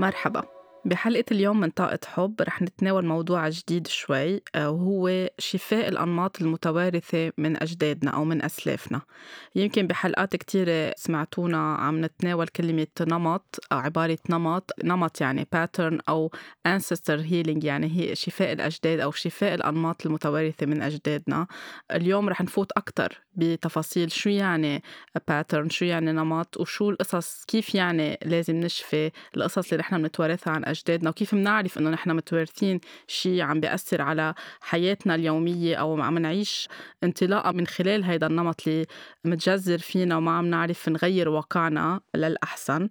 [0.00, 0.42] مرحبا.
[0.84, 7.32] بحلقة اليوم من طاقة حب رح نتناول موضوع جديد شوي آه، وهو شفاء الأنماط المتوارثة
[7.38, 9.00] من أجدادنا أو من أسلافنا.
[9.54, 16.30] يمكن بحلقات كتيرة سمعتونا عم نتناول كلمة نمط أو عبارة نمط نمط يعني pattern أو
[16.68, 21.46] ancestor healing يعني هي شفاء الأجداد أو شفاء الأنماط المتوارثة من أجدادنا.
[21.90, 24.82] اليوم رح نفوت أكتر بتفاصيل شو يعني
[25.30, 30.64] pattern شو يعني نمط وشو القصص كيف يعني لازم نشفي القصص اللي نحن بنتوارثها عن
[30.64, 36.68] أجدادنا؟ وكيف بنعرف إنه نحن متوارثين شيء عم بيأثر على حياتنا اليومية أو عم نعيش
[37.04, 38.86] انطلاقة من خلال هيدا النمط اللي
[39.24, 42.88] متجذر فينا وما عم نعرف نغير واقعنا للأحسن؟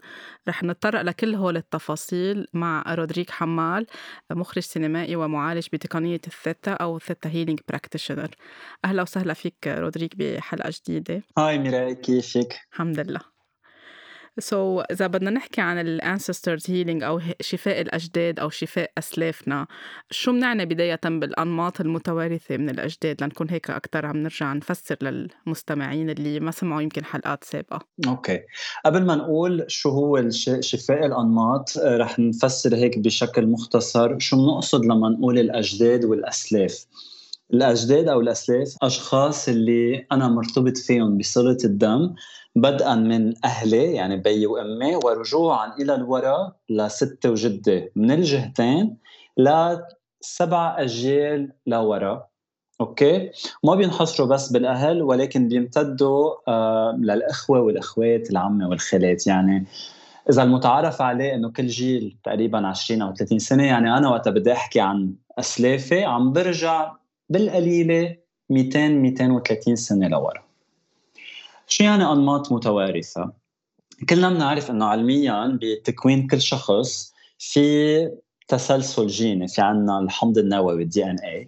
[0.47, 3.85] رح نتطرق لكل هول التفاصيل مع رودريك حمال
[4.31, 8.29] مخرج سينمائي ومعالج بتقنية الثيتا أو ال theta healing practitioner
[8.85, 11.23] أهلا وسهلا فيك رودريك بحلقة جديدة.
[11.37, 13.21] hi ميراي كيفك؟ الحمد لله.
[14.39, 19.67] so so, إذا بدنا نحكي عن ال ancestors healing أو شفاء الأجداد أو شفاء أسلافنا
[20.11, 26.39] شو بنعني بداية بالأنماط المتوارثة من الأجداد؟ لنكون هيك أكثر عم نرجع نفسر للمستمعين اللي
[26.39, 27.79] ما سمعوا يمكن حلقات سابقة.
[28.07, 28.39] okay.
[28.85, 30.29] قبل ما نقول شو هو
[30.59, 36.85] شفاء الأنماط رح نفسر هيك بشكل مختصر شو بنقصد لما نقول الأجداد والأسلاف؟
[37.53, 42.15] الأجداد أو الأسلاف؟ أشخاص اللي أنا مرتبط فيهم بصلة الدم
[42.55, 47.91] بدءا من أهلي يعني بيي وأمي ورجوعا إلى الوراء لستة وجدة.
[47.95, 48.97] من الجهتين
[49.37, 52.29] لسبع أجيال لورا.
[52.81, 53.31] أوكي؟
[53.63, 59.27] ما بينحصروا بس بالأهل ولكن بيمتدوا آه للأخوة والأخوات العمة والخالات.
[59.27, 59.65] يعني
[60.29, 64.51] إذا المتعارف عليه إنه كل جيل تقريبا 20 أو 30 سنة يعني أنا وقت بدي
[64.51, 66.98] أحكي عن أسلافي عم برجع
[67.29, 68.15] بالقليلة
[68.49, 70.43] 200 230 سنة لورا.
[71.67, 73.31] شو يعني أنماط متوارثة؟
[74.09, 78.11] كلنا بنعرف إنه علميا بتكوين كل شخص في
[78.47, 81.47] تسلسل جيني في عنا الحمض النووي ال DNA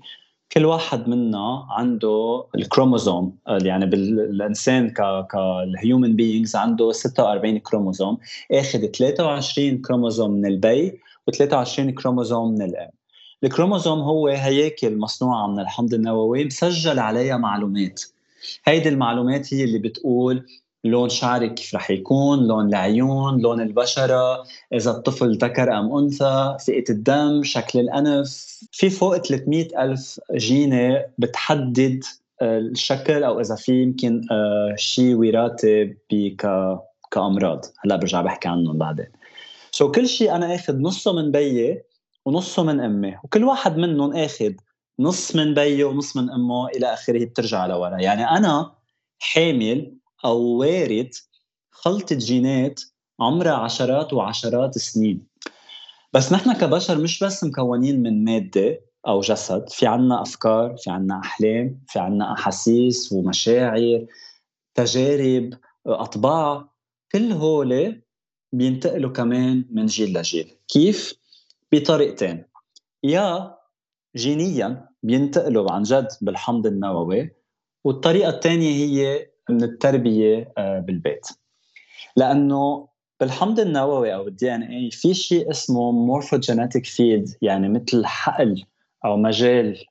[0.51, 8.17] كل واحد منا عنده الكروموزوم يعني بالانسان ك كال human beings عنده 46 كروموزوم.
[8.51, 10.99] آخذ 23 كروموزوم من البي
[11.31, 12.89] و23 كروموزوم من الأم.
[13.43, 18.01] الكروموزوم هو هياكل مصنوعة من الحمض النووي مسجل عليها معلومات.
[18.65, 20.45] هيدي المعلومات هي اللي بتقول
[20.83, 24.43] لون شعرك كيف رح يكون لون العيون لون البشرة
[24.73, 28.59] إذا الطفل ذكر أم أنثى فئة الدم شكل الأنف.
[28.71, 32.03] في فوق 300 ألف جينة بتحدد
[32.41, 35.95] آه، الشكل أو إذا في يمكن آه، شيء وراثي
[37.11, 37.65] كأمراض.
[37.85, 39.07] هلا برجع بحكي عنهم بعدين.
[39.71, 41.90] سو so كل شيء أنا أخذ نصه من بيي
[42.25, 44.53] ونصه من أمي وكل واحد منهم أخذ
[44.99, 47.97] نص من بيه ونص من أمه إلى آخره بترجع لورا.
[47.97, 48.75] يعني أنا
[49.19, 51.09] حامل أو وارد
[51.71, 52.81] خلطه جينات
[53.19, 55.27] عمرها عشرات وعشرات السنين
[56.13, 61.19] بس نحن كبشر مش بس مكونين من مادة أو جسد في عنا أفكار في عنا
[61.19, 64.05] أحلام في عنا أحاسيس ومشاعر
[64.75, 65.53] تجارب
[65.87, 66.69] أطباع
[67.11, 68.01] كل هول
[68.53, 70.55] بينتقلوا كمان من جيل لجيل.
[70.67, 71.20] كيف؟
[71.73, 72.43] بطريقتين.
[73.03, 73.55] يا
[74.15, 77.31] جينيا بينتقلوا عن جد بالحمض النووي
[77.83, 81.27] والطريقة الثانية هي من التربية آه، بالبيت.
[82.17, 82.87] لأنه
[83.19, 88.63] بالحمض النووي أو ال DNA في شيء اسمه morphogenetic field يعني مثل حقل
[89.05, 89.85] أو مجال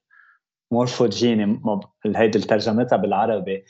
[0.71, 1.61] مورفوجيني
[2.17, 3.65] هيدي ترجمتها بالعربي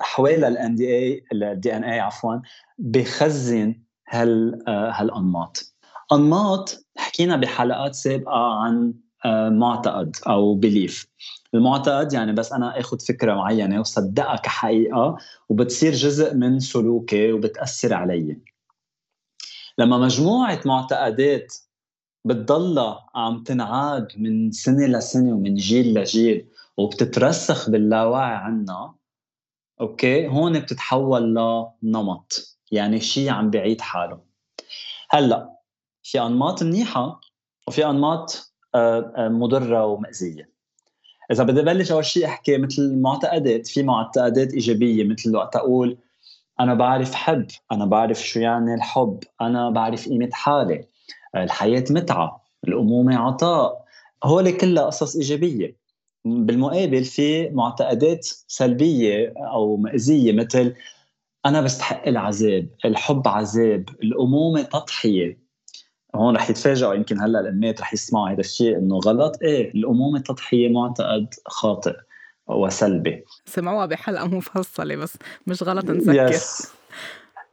[0.00, 2.36] حوالي ال NDA ال DNA عفوا
[2.78, 5.75] بخزن هال آه، هالأنماط.
[6.12, 8.94] أنماط حكينا بحلقات سابقة عن
[9.24, 11.06] آه، معتقد أو belief
[11.54, 15.16] المعتقد يعني بس أنا آخذ فكرة معينة وصدقها كحقيقة
[15.48, 18.38] وبتصير جزء من سلوكي وبتأثر علي.
[19.78, 21.54] لما مجموعة معتقدات
[22.24, 28.94] بتضلها عم تنعاد من سنة لسنة ومن جيل لجيل وبتترسخ باللاوعي عنا
[29.80, 34.20] أوكي؟ هون بتتحول لنمط يعني شيء عم بيعيد حاله.
[35.10, 35.55] هلأ
[36.10, 37.20] في أنماط منيحة
[37.68, 40.50] وفي أنماط آه، آه، مضرة ومأزيه
[41.30, 45.98] إذا بدي ابلش أول شيء أحكي مثل المعتقدات في معتقدات إيجابية مثل وقت أقول
[46.60, 50.84] أنا بعرف حب أنا بعرف شو يعني الحب أنا بعرف قيمة حالي
[51.36, 53.84] الحياة متعة الأمومة عطاء.
[54.24, 55.76] هول كلها قصص إيجابية.
[56.24, 60.74] بالمقابل في معتقدات سلبية أو مأزيه مثل
[61.46, 65.45] أنا بستحق العذاب الحب عذاب الأمومة تضحية.
[66.16, 69.38] هون رح يتفاجئوا يمكن هلا الامات رح يسمعوا هذا الشيء إنه غلط.
[69.42, 71.96] إيه الأمومة التضحية معتقد خاطئ
[72.46, 73.24] وسلبي.
[73.44, 76.72] سمعوها بحلقة مفصلة بس مش غلط نذكر بس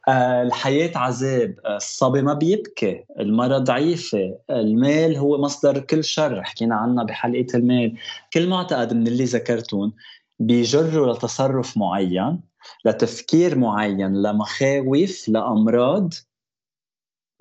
[0.08, 1.54] آه، الحياة عذاب.
[1.64, 3.04] آه، الصبي ما بيبكي.
[3.20, 6.42] المرأة ضعيفة المال هو مصدر كل شر.
[6.42, 7.96] حكينا عنها بحلقة المال.
[8.32, 9.92] كل معتقد من اللي ذكرتون
[10.38, 12.40] بيجروا لتصرف معين
[12.84, 16.12] لتفكير معين لمخاوف لأمراض.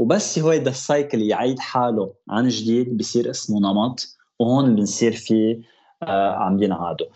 [0.03, 5.61] وبس هيدا ال cycle يعيد حاله عن جديد بصير اسمه نمط وهون بنصير فيه
[6.03, 7.07] آه عم ينعادوا.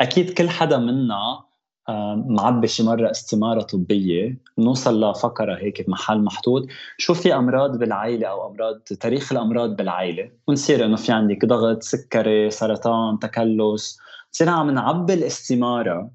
[0.00, 1.44] أكيد كل حدا منا
[1.88, 6.66] آه معبي شي مرة استمارة طبية نوصل لفقرة هيك بمحل محطوط.
[6.98, 12.50] شو في أمراض بالعائله أو أمراض تاريخ الأمراض بالعائله ونصير إنه في عندك ضغط سكري
[12.50, 13.98] سرطان تكلس.
[14.30, 16.10] صرنا عم نعبي الاستمارة.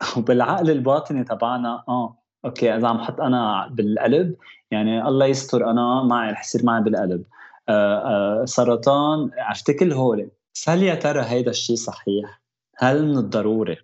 [0.16, 4.36] وبالعقل الباطني تبعنا آه okay إذا عم حط أنا بالقلب
[4.70, 7.24] يعني الله يستر أنا معي رح يصير معي بالقلب
[7.68, 10.30] آه آه سرطان عرفت كل هول
[10.68, 12.42] هل يا ترى هيدا الشيء صحيح؟
[12.76, 13.76] هل من الضروري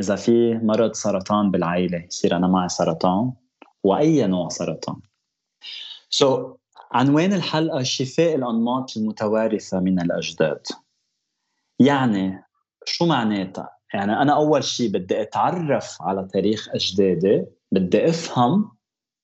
[0.00, 3.32] إذا في مرض سرطان بالعائله يصير أنا معي سرطان؟
[3.84, 4.96] وأي نوع سرطان؟
[6.10, 6.56] سو so,
[6.92, 10.66] عنوان الحلقة شفاء الأنماط المتوارثة من الأجداد
[11.78, 12.44] يعني
[12.84, 18.70] شو معناتها؟ يعني أنا أول شيء بدي أتعرف على تاريخ أجدادي بدي أفهم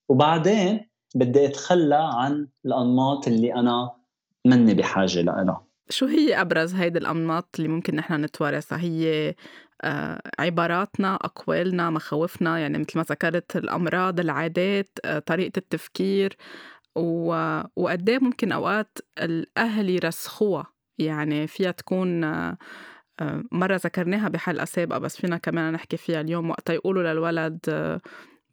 [0.08, 3.90] وبعدين بدي أتخلى عن الأنماط اللي أنا
[4.46, 9.34] مني بحاجة لها شو هي أبرز هيدي الأنماط اللي ممكن نحن نتوارثها؟ هي
[9.82, 16.36] آه، عباراتنا أقوالنا مخاوفنا يعني مثل ما ذكرت الأمراض العادات آه، طريقة التفكير
[17.76, 20.66] وقد إيه ممكن أوقات الأهل يرسخوها.
[20.98, 22.56] يعني فيها تكون آه،
[23.52, 27.60] مرة ذكرناها بحلقة سابقة بس فينا كمان نحكي فيها اليوم وقت يقولوا للولد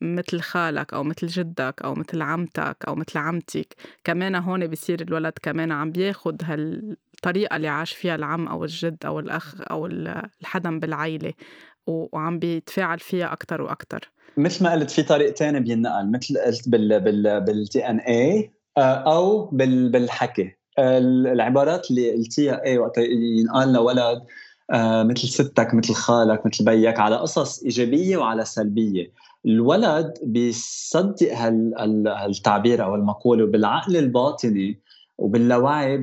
[0.02, 3.76] مثل خالك أو مثل جدك أو مثل عمتك أو مثل عمتك.
[4.04, 9.20] كمان هون بصير الولد كمان عم بياخد هالطريقة اللي عاش فيها العم أو الجد أو
[9.20, 11.34] الأخ أو الحدا بالعيلة
[11.88, 14.12] وعم بيتفاعل فيها أكتر وأكتر.
[14.38, 19.90] مثل ما قلت في طريقتين بينقل مثل قلت بال بال بالتي ان اي أو بال
[19.90, 20.58] بالحكي.
[20.80, 22.98] العبارات اللي قلتيها إيه وقت
[23.40, 24.24] ينقال لولد
[24.72, 29.12] آه، مثل ستك مثل خالك مثل بيك على قصص إيجابية وعلى سلبية.
[29.48, 34.82] الولد بيصدق هالتعبير أو المقولة وبالعقل الباطني
[35.18, 35.98] وباللاوعي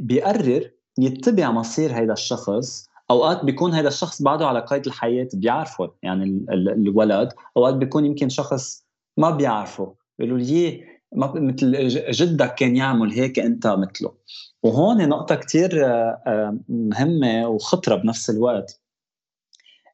[0.00, 2.90] بيقرر يتبع مصير هيدا الشخص.
[3.10, 7.32] أوقات بيكون هذا الشخص بعده على قيد الحياة بيعرفه يعني الولد.
[7.56, 8.84] أوقات بيكون يمكن شخص
[9.16, 10.84] ما بيعرفه بيقولوا لي
[11.16, 14.14] مثل جدك كان يعمل هيك أنت مثله.
[14.62, 18.80] وهون نقطة كثير آه، آه، مهمة وخطرة بنفس الوقت.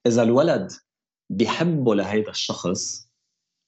[0.07, 0.73] إذا الولد
[1.31, 3.07] بيحبوا لهيدا الشخص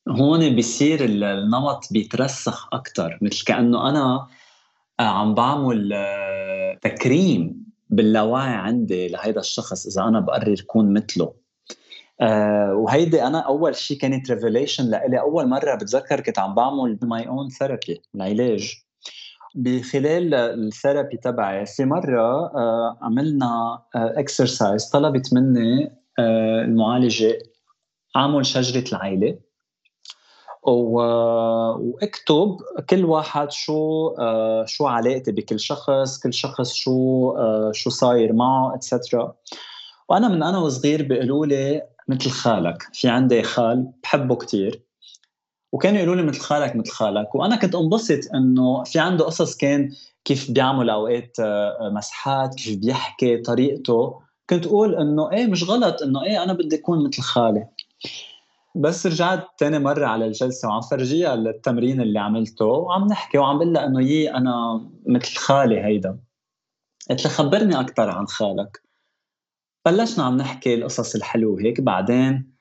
[0.09, 4.27] هون بيصير النمط بيترسخ أكثر مثل كأنه أنا
[5.01, 11.35] آه، عم بعمل آه، تكريم باللاوعي عندي لهيدا الشخص إذا أنا بقرر كون مثله.
[12.21, 15.21] أه وهيدي أنا أول شيء كانت revelation لإلي.
[15.21, 18.75] أول مرة بتذكر كنت عم بعمل my own therapy العلاج.
[19.55, 27.39] بخلال ال therapy تبعي في مرة آه عملنا exercise آه طلبت مني آه المعالجة
[28.17, 29.39] اعمل شجرة العائله
[30.63, 32.57] وأكتب
[32.91, 38.75] كل واحد شو آه شو علاقتي بكل شخص كل شخص شو آه شو صاير معه
[38.75, 39.35] اتسترا
[40.09, 44.83] وأنا من أنا وصغير بيقولوا لي مثل خالك في عندي خال بحبه كتير.
[45.73, 47.35] وكانوا يقولوا لي مثل خالك مثل خالك.
[47.35, 49.91] وأنا كنت انبسط إنه في عنده قصص كان
[50.25, 54.21] كيف بيعمل أوقات آه، مسحات كيف بيحكي طريقته.
[54.51, 57.69] كنت أقول إنه إيه مش غلط إنه إيه أنا بدي أكون مثل خالي.
[58.75, 63.73] بس رجعت تاني مرة على الجلسة وعم فرجيها التمرين اللي عملته وعم نحكي وعم بقول
[63.73, 66.19] لها إنه يي أنا مثل خالي هيدا.
[67.11, 68.83] قلت لها خبرني أكثر عن خالك.
[69.87, 71.81] بلشنا عم نحكي القصص الحلوة هيك.
[71.81, 72.55] بعدين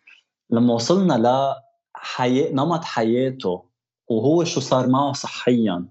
[0.49, 1.55] لما وصلنا ل
[1.93, 3.63] حياة نمط حياته
[4.07, 5.85] وهو شو صار معه صحيا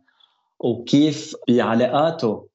[0.58, 2.48] وكيف بعلاقاته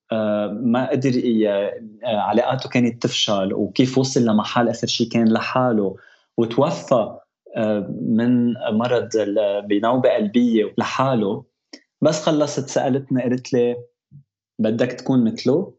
[0.61, 5.95] ما قدر آه، علاقاته كانت تفشل وكيف وصل لمحل آخر شيء كان لحاله
[6.37, 7.17] وتوفى
[7.55, 9.09] آه، من مرض
[9.65, 11.43] بنوبة قلبية لحاله.
[12.01, 13.75] بس خلصت سألتني قالت لي
[14.59, 15.73] بدك تكون مثله.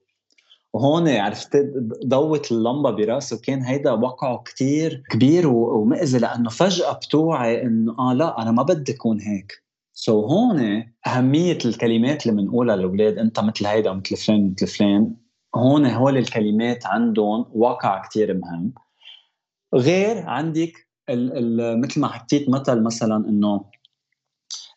[0.73, 1.57] وهون عرفت
[2.07, 8.43] ضوت اللمبة براسه وكان هيدا وقعه كتير كبير ومأذي لأنه فجأة بتوعي إنه آه لا
[8.43, 9.63] أنا ما بدي أكون هيك.
[9.95, 15.17] سو so هون أهمية الكلمات اللي بنقولها للاولاد أنت مثل هيدا ومثل فلان مثل فلان
[15.55, 18.73] هون هول الكلمات عندهم واقع كتير مهم.
[19.75, 23.65] غير عندك ال ال مثل ما حكيت مثل مثلا إنه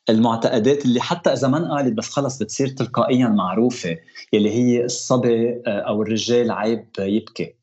[0.10, 3.98] المعتقدات اللي حتى إذا ما انقالت بس خلص بتصير تلقائيا معروفة
[4.34, 7.56] يلي هي الصبي آه، أو الرجال عيب يبكي.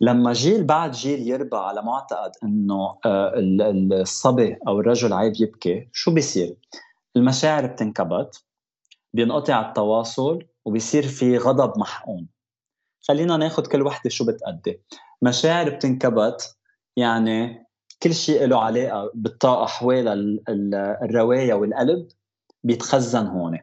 [0.00, 3.32] لما جيل بعد جيل يربى على معتقد إنه آه،
[3.92, 6.56] الصبي أو الرجل عيب يبكي شو بيصير؟
[7.16, 8.44] المشاعر بتنكبت
[9.14, 12.28] بينقطع التواصل وبيصير في غضب محقون.
[13.08, 14.80] خلينا ناخذ كل وحدة شو بتأدي.
[15.22, 16.56] مشاعر بتنكبت
[16.96, 17.66] يعني
[18.02, 20.40] كل شيء له علاقة بالطاقة حوالي
[21.02, 22.08] الرواية والقلب
[22.64, 23.58] بيتخزن هون.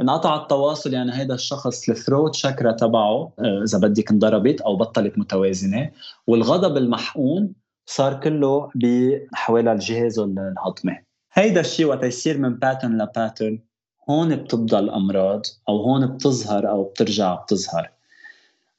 [0.00, 5.90] انقطع التواصل يعني هذا الشخص الثروت شكرا تبعه آه، إذا بدك انضربت أو بطلت متوازنة.
[6.26, 7.52] والغضب المحقون
[7.86, 10.98] صار كله بحوالي الجهاز الهضمي.
[11.32, 13.58] هيدا الشيء وقت يصير من pattern ل pattern
[14.10, 17.90] هون بتبدا الامراض أو هون بتظهر أو بترجع بتظهر.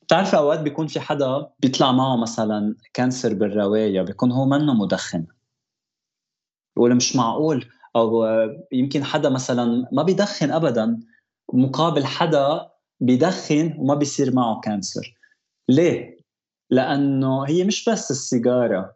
[0.04, 5.26] بتعرفي أوقات بيكون في حدا بيطلع معه مثلا cancer بالرواية بيكون هو منه مدخن.
[6.76, 8.26] بيقول مش معقول أو
[8.72, 11.00] يمكن حدا مثلا ما بيدخن ابدا.
[11.54, 15.16] مقابل حدا بيدخن وما بيصير معه cancer
[15.70, 16.18] ليه؟
[16.70, 18.96] لأنه هي مش بس السيجارة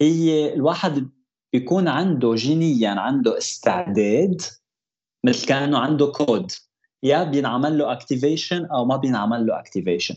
[0.00, 1.10] هي الواحد
[1.52, 4.42] بيكون عنده جينيا عنده استعداد
[5.24, 6.52] مثل كأنه عنده كود.
[7.02, 10.16] يا بينعمل له activation أو ما بينعمل له activation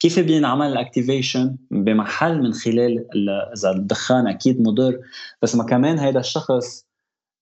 [0.00, 3.06] كيف بينعمل ال activation بمحل من خلال
[3.56, 5.00] إذا الدخان أكيد مضر
[5.42, 6.86] بس ما كمان هيدا الشخص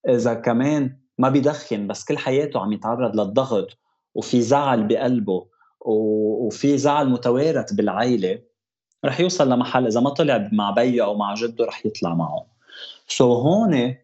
[0.09, 3.77] إذا كمان ما بيدخن بس كل حياته عم يتعرض للضغط
[4.15, 5.45] وفي زعل بقلبه
[5.85, 8.39] وفي زعل متوارث بالعائله
[9.05, 12.45] رح يوصل لمحل إذا ما طلع مع بيه أو مع جده رح يطلع معه.
[13.07, 13.95] سو هون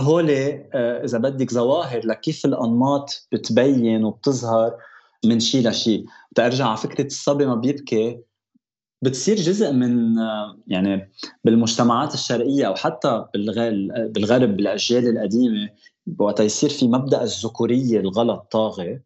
[0.00, 4.76] هول آه، إذا بدك ظواهر لكيف الأنماط بتبين وبتظهر
[5.24, 6.04] من شيء لشيء
[6.34, 8.20] ترجع على فكرة الصبي ما بيبكي.
[9.02, 10.16] بتصير جزء من
[10.66, 11.12] يعني
[11.44, 13.24] بالمجتمعات الشرقية أو حتى
[14.14, 15.68] بالغرب بالأجيال القديمة
[16.18, 19.00] وقت يصير في مبدأ الذكورية الغلط طاغي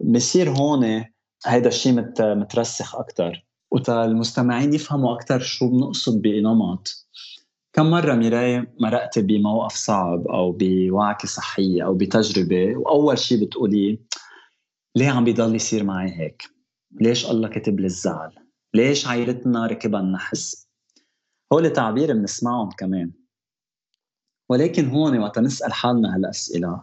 [0.00, 1.04] بصير هون
[1.46, 7.08] هيدا الشيء مترسخ أكثر وتا المستمعين يفهموا أكثر شو بنقصد بنمط
[7.72, 13.98] كم مرة ميراي مرقتي بموقف صعب أو بوعكة صحية أو بتجربة وأول شيء بتقولي
[14.96, 16.42] ليه عم بيضل يصير معي هيك؟
[17.00, 18.34] ليش الله كتب لي الزعل؟
[18.74, 20.68] ليش عائلتنا ركبها النحس؟
[21.52, 23.12] هول تعبير بنسمعهم كمان
[24.48, 26.82] ولكن هون وقت نسأل حالنا هالأسئلة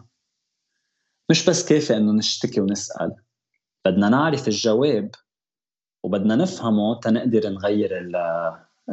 [1.30, 3.12] مش بس كافي إنه نشتكي ونسأل
[3.84, 5.10] بدنا نعرف الجواب
[6.02, 8.10] وبدنا نفهمه تنقدر نغير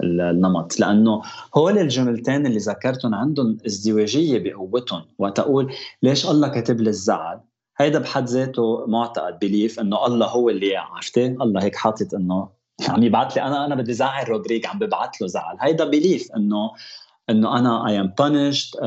[0.04, 0.80] النمط.
[0.80, 1.22] لأنه
[1.56, 5.06] هول الجملتين اللي ذكرتهم عندهم ازدواجية بقوتهم.
[5.18, 7.40] وقت أقول ليش الله كاتب لي الزعل؟
[7.78, 12.50] هيدا بحد ذاته معتقد belief إنه الله هو اللي عرفتي؟ الله هيك حاطط إنه
[12.90, 15.58] عم يبعث لي أنا أنا بدي زعل رودريك عم ببعث له زعل.
[15.60, 16.72] هيدا belief إنه
[17.30, 18.78] إنه أنا اي آم بانشد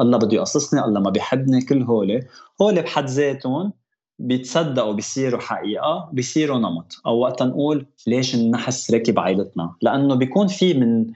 [0.00, 2.22] الله بده يقصصني الله ما بيحبني كل هول
[2.62, 3.72] هول بحد ذاتهم
[4.18, 7.00] بيتصدقوا بيصيروا حقيقة بيصيروا نمط.
[7.06, 11.06] أو وقت نقول ليش النحس راكب عائلتنا لأنه بيكون في من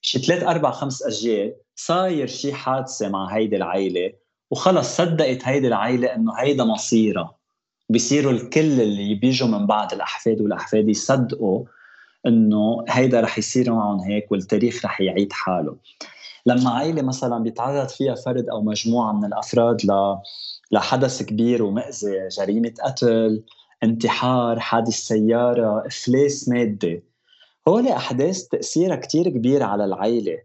[0.00, 4.12] شي ثلاث أربع خمس أجيال صاير شي حادثة مع هيدي العائله
[4.50, 7.38] وخلص صدقت هيدي العائله إنه هيدا مصيرها.
[7.88, 11.64] بيصيروا الكل اللي بيجوا من بعد الأحفاد والأحفاد يصدقوا
[12.26, 15.76] إنه هيدا رح يصير معهم هيك والتاريخ رح يعيد حاله.
[16.46, 20.16] لما عائله مثلا بيتعرض فيها فرد أو مجموعة من الأفراد ل
[20.72, 23.42] لحدث كبير ومأذي جريمة قتل
[23.82, 27.02] انتحار حادث سيارة إفلاس مادي
[27.68, 30.38] هول أحداث تأثيرها كتير كبير على العيلة.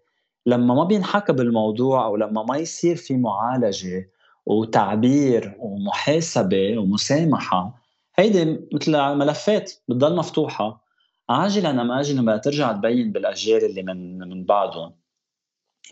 [0.46, 4.10] لما ما بينحكى بالموضوع أو لما ما يصير في معالجة
[4.46, 7.76] وتعبير ومحاسبة ومسامحة
[8.16, 10.83] هيدي مثل ملفات بتضل مفتوحة.
[11.30, 14.96] عاجلا أم اجلا بدها ترجع تبين بالاجيال اللي من من بعدهم.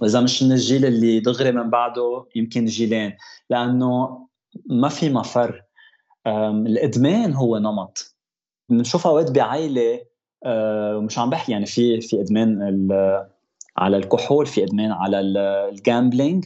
[0.02, 3.18] وإذا مش من الجيل اللي دغري من بعده يمكن جيلين.
[3.50, 4.28] لأنه
[4.66, 5.64] ما في مفر.
[6.28, 8.16] الإدمان هو نمط.
[8.70, 10.00] بنشوف اوقات بعائله
[11.00, 12.62] مش عم بحكي يعني في في إدمان
[13.78, 16.46] على الكحول في إدمان على ال gambling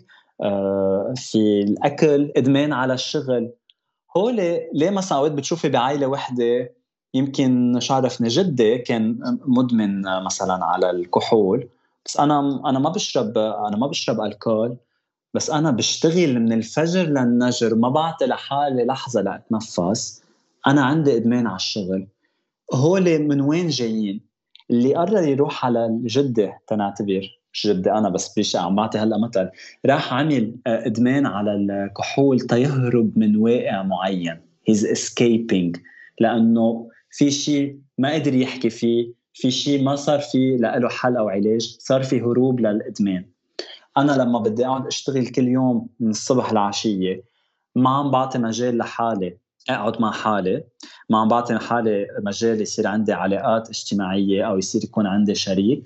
[1.15, 3.53] في الأكل إدمان على الشغل.
[4.17, 4.35] هول
[4.73, 6.75] ليه مثلا اوقات بتشوفي بعائله وحدة
[7.15, 11.67] يمكن شعرفني جدي كان مدمن مثلا على الكحول
[12.05, 14.77] بس أنا أنا ما بشرب أنا ما بشرب ألكول
[15.33, 20.23] بس أنا بشتغل من الفجر للنجر ما بعطي لحالي لحظة لأتنفس
[20.67, 22.07] أنا عندي إدمان على الشغل.
[22.73, 24.21] هول من وين جايين؟
[24.71, 29.49] اللي قرر يروح على الجدة تنعتبر جدي أنا بس بيش عم بعطي هلأ مثل
[29.85, 35.77] راح عمل آه، إدمان على الكحول تيهرب من واقع معين هيز اسكيبينج
[36.19, 41.29] لأنه في شيء ما قدر يحكي فيه في شيء ما صار في له حل أو
[41.29, 43.25] علاج صار في هروب للإدمان.
[43.97, 47.23] أنا لما بدي أقعد أشتغل كل يوم من الصبح للعشيه
[47.75, 49.37] ما عم بعطي مجال لحالي
[49.69, 50.63] أقعد مع حالي
[51.09, 55.83] ما عم بعطي حالي مجال يصير عندي علاقات اجتماعية أو يصير يكون عندي شريك.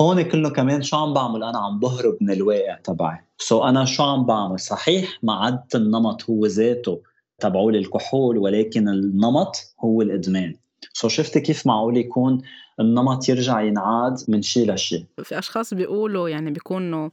[0.00, 3.18] هون كله كمان شو عم بعمل؟ أنا عم بهرب من الواقع تبعي.
[3.38, 7.02] so أنا شو عم بعمل؟ صحيح ما عدت النمط هو ذاته
[7.38, 10.54] تبع الكحول ولكن النمط هو الإدمان.
[10.92, 12.42] so شفتي كيف معقول يكون
[12.80, 15.04] النمط يرجع ينعاد من شيء لشيء.
[15.22, 17.10] في أشخاص بيقولوا يعني بيكونوا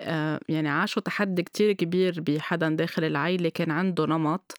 [0.00, 4.54] آه يعني عاشوا تحدي كتير كبير بحدا داخل العيلة كان عنده نمط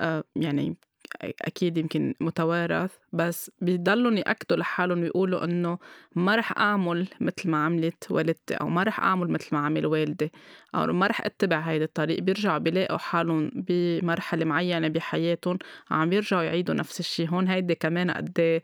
[0.00, 0.76] آه يعني
[1.22, 5.78] أكيد يمكن متوارث بس بيضلوا يأكدوا لحالهم ويقولوا إنه
[6.14, 10.32] ما رح أعمل مثل ما عملت والدتي أو ما رح أعمل مثل ما عمل والدي
[10.74, 12.20] أو ما رح أتبع هيدا الطريق.
[12.20, 15.58] بيرجعوا بيلاقوا حالهم بمرحلة معينة بحياتهم
[15.90, 18.62] عم يرجعوا يعيدوا نفس الشيء هون هيدي كمان قد إيه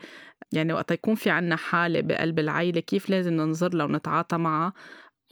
[0.53, 4.73] يعني وقت يكون في عنا حالة بقلب العيلة كيف لازم ننظر لها ونتعاطى معها.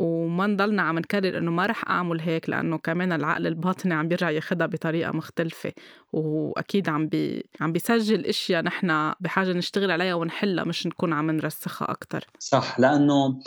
[0.02, 4.30] وما نضلنا عم نكرر إنه ما رح أعمل هيك لأنه كمان العقل الباطني عم بيرجع
[4.30, 5.73] ياخدها بطريقة مختلفة.
[6.12, 11.90] وأكيد عم بي عم بيسجل إشياء نحن بحاجة نشتغل عليها ونحلها مش نكون عم نرسخها
[11.90, 13.40] أكثر صح لأنه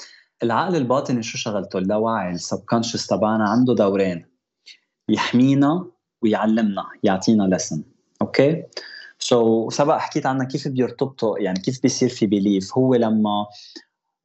[0.43, 4.25] العقل الباطني شو شغلته؟ اللاواعي ال subconscious تبعنا عنده دورين.
[5.09, 5.85] يحمينا
[6.21, 7.83] ويعلمنا يعطينا lesson
[8.21, 8.63] okay؟
[9.19, 13.45] so, سبق حكيت عنها كيف بيرتبطوا يعني كيف بيصير في belief هو لما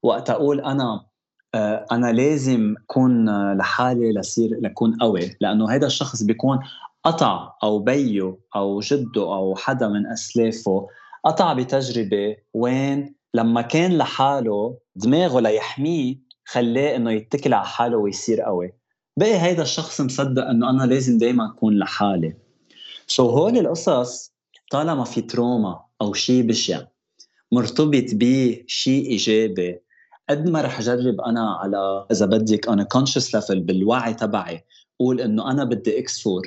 [0.02, 1.09] وقت أقول أنا
[1.54, 6.58] أنا لازم أكون لحالي لصير لكون قوي لأنه هذا الشخص بيكون
[7.04, 10.88] قطع أو بيه أو جده أو حدا من أسلافه
[11.24, 18.72] قطع بتجربة وين لما كان لحاله دماغه ليحميه خلاه إنه يتكل على حاله ويصير قوي.
[19.16, 22.34] بقي هيدا الشخص مصدق إنه أنا لازم دائما أكون لحالي.
[23.06, 24.32] so هول القصص
[24.70, 26.80] طالما في trauma أو شيء بشع
[27.52, 29.80] مرتبط بشيء إيجابي
[30.30, 34.64] قد ما رح اجرب أنا على إذا بدك أنا conscious level بالوعي تبعي
[34.98, 36.42] قول إنه أنا بدي اكسفور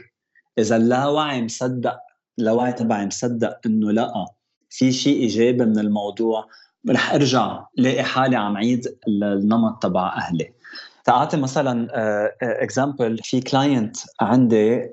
[0.57, 1.97] إذا اللاوعي مصدق
[2.39, 4.25] اللاوعي تبعي مصدق إنه لا
[4.69, 6.47] في شيء إيجابي من الموضوع
[6.89, 10.53] رح أرجع لاقي حالي عم عيد النمط تبع أهلي.
[11.05, 11.87] تعطي مثلا
[12.41, 14.89] example آه، في client عندي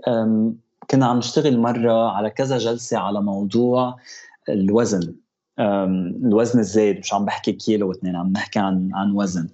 [0.90, 3.96] كنا عم نشتغل مرة على كذا جلسة على موضوع
[4.48, 5.14] الوزن.
[5.61, 9.49] الوزن الزايد مش عم بحكي كيلو واثنين عم نحكي عن عن وزن.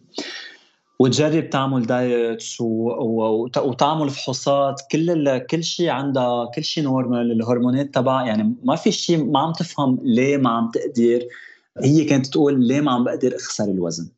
[0.99, 8.55] وتجرب تعمل diets وتعمل فحوصات كل كل شيء عندها كل شيء normal الهرمونات تبع يعني
[8.64, 11.27] ما في شيء ما عم تفهم ليه ما عم تقدر.
[11.83, 14.09] هي كانت تقول ليه ما عم بقدر أخسر الوزن.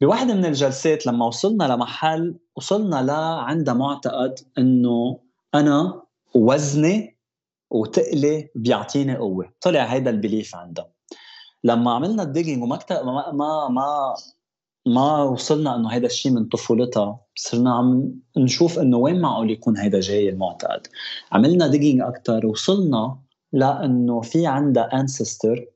[0.00, 5.18] بواحدة من الجلسات لما وصلنا لمحل وصلنا لعندها معتقد إنه
[5.54, 6.02] أنا
[6.34, 7.16] وزني
[7.70, 9.52] وتقلي بيعطيني قوة.
[9.60, 10.88] طلع هيدا ال belief عندها.
[11.64, 14.14] لما عملنا ال digging وما ما ما ما
[14.86, 20.00] ما وصلنا إنه هيدا الشيء من طفولتها صرنا عم نشوف إنه وين معقول يكون هيدا
[20.00, 20.86] جاي المعتقد.
[21.32, 23.18] عملنا digging أكثر وصلنا
[23.52, 25.66] لإنه في عندها ancestor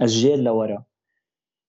[0.00, 0.84] أجيال لورا.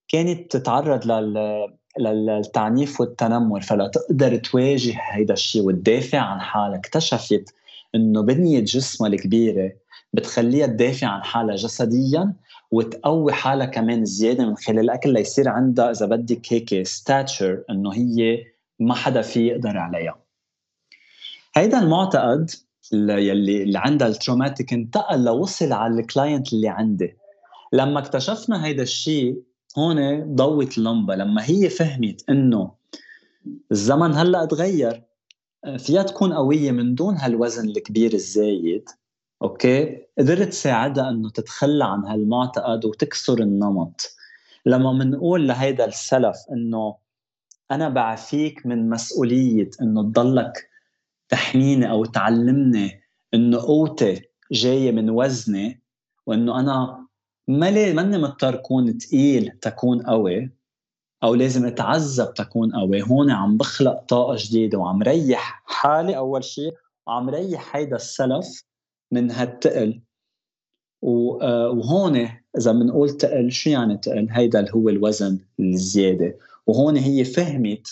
[0.08, 6.78] كانت تتعرض لل للتعنيف والتنمر فلا تقدر تواجه هيدا الشيء وتدافع عن حالها.
[6.78, 7.56] اكتشفت
[7.96, 9.72] إنه بنية جسمها الكبيرة
[10.14, 12.34] بتخليها تدافع عن حالها جسديا
[12.72, 18.44] وتقوي حالها كمان زيادة من خلال الأكل ليصير عندها إذا بدك هيك stature إنه هي
[18.80, 20.20] ما حدا في يقدر عليها.
[21.56, 22.52] هيدا المعتقد
[22.94, 27.18] يلي اللي عندها ال traumatic انتقل لوصل على ال client اللي عندي.
[27.74, 29.42] لما اكتشفنا هيدا الشيء
[29.78, 32.72] هون ضوت اللمبة لما هي فهمت إنه
[33.72, 35.09] الزمن هلأ تغير
[35.78, 38.90] فيها تكون قوية من دون هالوزن الكبير الزايد
[39.42, 44.16] أوكي؟ قدرت تساعدها إنه تتخلى عن هالمعتقد وتكسر النمط.
[44.66, 46.96] لما بنقول لهيدا السلف إنه
[47.72, 50.70] أنا بعفيك من مسؤولية إنه تضلك
[51.30, 53.02] تحميني أو تعلمني
[53.34, 55.82] إنه قوتي جاية من وزني
[56.26, 57.06] وإنه أنا
[57.48, 60.52] ما ماني مضطر كون تقيل تكون قوي
[61.24, 63.02] أو لازم أتعذب تكون قوي.
[63.02, 66.74] هون عم بخلق طاقة جديدة وعم ريح حالي أول شيء
[67.08, 68.64] وعم ريح هيدا السلف
[69.12, 70.02] من هالتقل.
[71.04, 76.38] آه، وهون إذا بنقول تقل شو يعني تقل؟ هيدا اللي هو الوزن الزيادة.
[76.68, 77.88] وهون هي فهمت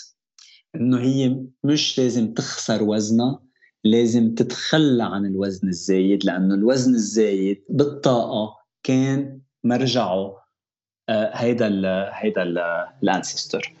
[0.74, 3.40] إنه هي مش لازم تخسر وزنها
[3.84, 10.36] لازم تتخلى عن الوزن الزايد لأنه الوزن الزايد بالطاقة كان مرجعه
[11.10, 12.42] هيدا ال هيدا
[13.02, 13.72] الانسستر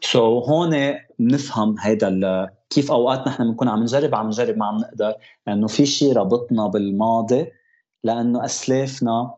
[0.00, 4.78] سو so, هون بنفهم هيدا كيف أوقات نحن بنكون عم نجرب عم نجرب ما عم
[4.78, 5.14] نقدر
[5.46, 7.46] لأنه في شيء ربطنا بالماضي
[8.04, 9.34] لأنه أسلافنا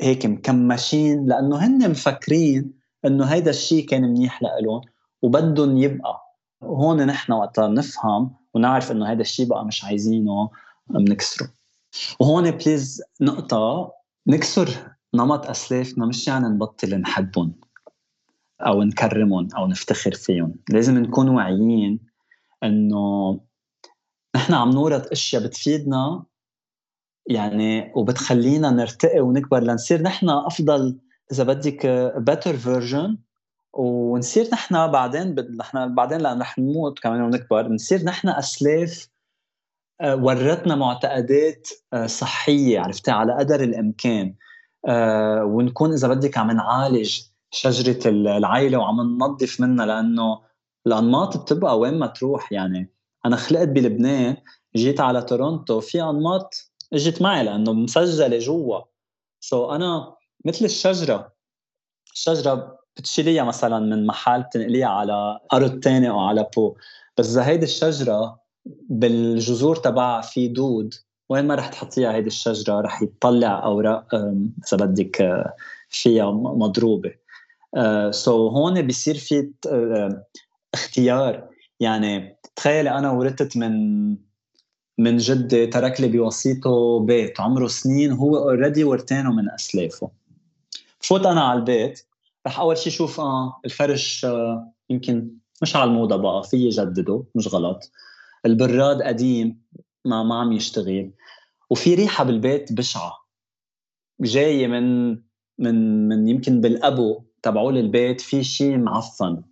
[0.00, 2.72] هيك مكمشين لأنه هن مفكرين
[3.04, 4.80] إنه هيدا الشيء كان منيح لهم
[5.22, 6.28] وبدهم يبقى.
[6.62, 10.50] هون نحن وقتها نفهم ونعرف إنه هيدا الشيء بقى مش عايزينه
[10.90, 11.48] بنكسره
[12.20, 13.92] وهون please نقطة
[14.26, 14.68] نكسر
[15.14, 17.54] نمط أسلافنا مش يعني نبطل نحبهم
[18.60, 20.54] أو نكرمهم أو نفتخر فيهم.
[20.70, 22.00] لازم نكون واعيين
[22.64, 23.40] إنه
[24.36, 26.24] نحن عم نورث أشياء بتفيدنا
[27.26, 30.98] يعني وبتخلينا نرتقي ونكبر لنصير نحن أفضل
[31.32, 33.18] إذا بدك better version
[33.72, 39.08] ونصير نحن بعدين نحن بعدين لأن رح نموت كمان ونكبر نصير نحن أسلاف
[40.00, 44.26] آه، ورتنا معتقدات آه، صحية عرفتي؟ على قدر الإمكان.
[44.26, 44.47] آه،
[45.42, 50.40] ونكون إذا بدك عم نعالج شجرة العائلة وعم ننظف منها لأنه
[50.86, 52.94] الأنماط بتبقى وين ما تروح يعني.
[53.26, 54.36] أنا خلقت بلبنان
[54.76, 56.54] جيت على تورونتو في أنماط
[56.92, 58.80] إجت معي لأنه مسجلة جوا.
[59.40, 60.14] so أنا
[60.44, 61.32] مثل الشجرة
[62.12, 66.76] الشجرة بتشيليها مثلا من محل بتنقليها على أرض تاني أو على بو.
[67.18, 68.40] بس إذا هيدي الشجرة
[68.88, 70.94] بالجذور تبعها في دود
[71.28, 75.54] وين ما رح تحطيها هيدي الشجرة رح يطلع أوراق إذا بدك آه،
[75.88, 77.14] فيها مضروبة.
[78.10, 79.50] so هون بيصير في
[80.74, 81.48] اختيار.
[81.80, 84.08] يعني تخيلي أنا ورثت من
[84.98, 90.10] من جدي ترك لي بوصيته بيت عمره سنين هو already ورثانه من أسلافه.
[91.00, 92.06] فوت أنا على البيت
[92.46, 94.26] رح أول شيء شوف آه الفرش
[94.90, 95.30] يمكن
[95.62, 97.90] مش على الموضة بقى في يجدده مش غلط.
[98.46, 99.60] البراد قديم
[100.04, 101.10] ما ما عم يشتغل.
[101.70, 103.12] وفي ريحة بالبيت بشعة.
[104.20, 105.10] جاية من
[105.58, 109.42] من من يمكن بالأبو تبعول البيت في شيء معفن.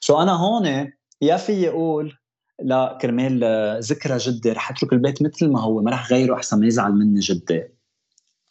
[0.00, 0.92] سو أنا هون
[1.22, 2.18] يا في أقول
[2.60, 3.44] لا كرمال
[3.82, 7.20] ذكرى جدي رح أترك البيت مثل ما هو ما رح غيره أحسن ما يزعل مني
[7.20, 7.64] جدي.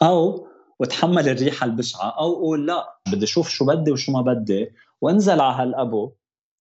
[0.02, 0.48] أو
[0.80, 4.72] وتحمل الريحة البشعة أو أقول لا بدي أشوف شو بدي وشو ما بدي.
[5.02, 6.12] وانزل على هالقبو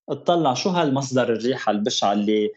[0.09, 2.51] اطلع شو هالمصدر الريحة البشعة اللي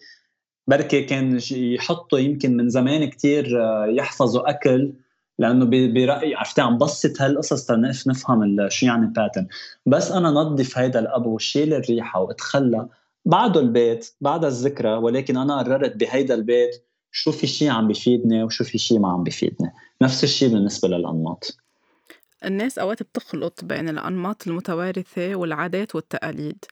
[0.69, 4.93] بركي كان يحطوا يمكن من زمان كتير آه، يحفظوا أكل
[5.39, 9.47] لأنه برأيي عرفتي عم بسط هالقصص تنف نفهم شو يعني pattern
[9.85, 12.87] بس أنا نظف هيدا القبو وشيل الريحة واتخلى
[13.25, 18.63] بعده البيت بعد الذكرى ولكن أنا قررت بهيدا البيت شو في شيء عم بيفيدني وشو
[18.63, 21.57] في شيء ما عم بيفيدني نفس الشيء بالنسبة للأنماط.
[22.45, 26.65] الناس أوقات بتخلط بين الأنماط المتوارثة والعادات والتقاليد.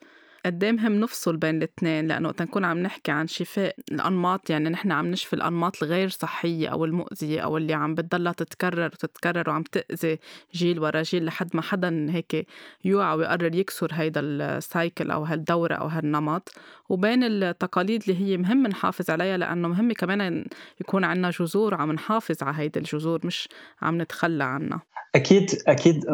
[0.47, 4.69] قد إيه مهم نفصل بين الاثنين لأنه وقت نكون عم نحكي عن شفاء الأنماط يعني
[4.69, 9.63] نحن عم نشفي الأنماط الغير صحية أو المؤذية أو اللي عم بتضلها تتكرر وتتكرر وعم
[9.63, 10.19] تأذي
[10.53, 12.47] جيل ورا جيل لحد ما حدا هيك
[12.85, 16.51] يوعى ويقرر يكسر هيدا السايكل أو هالدورة أو هالنمط.
[16.89, 20.45] وبين التقاليد اللي هي مهم نحافظ عليها لأنه مهم كمان
[20.81, 23.49] يكون عندنا جذور عم نحافظ على هيدي الجذور مش
[23.81, 24.81] عم نتخلى عنها.
[25.15, 26.05] أكيد أكيد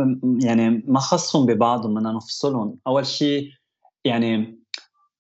[0.44, 2.80] يعني ما خصهم ببعضهم بدنا نفصلهم.
[2.88, 3.50] أول شيء
[4.06, 4.60] يعني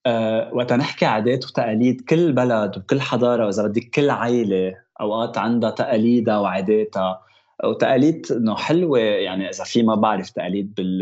[0.05, 5.69] أه وقت نحكي عادات وتقاليد كل بلد وكل حضارة وإذا بدك كل عائله أوقات عندها
[5.69, 7.21] تقاليدها وعاداتها.
[7.63, 10.99] وتقاليد إنه حلوة يعني إذا في ما بعرف تقاليد بال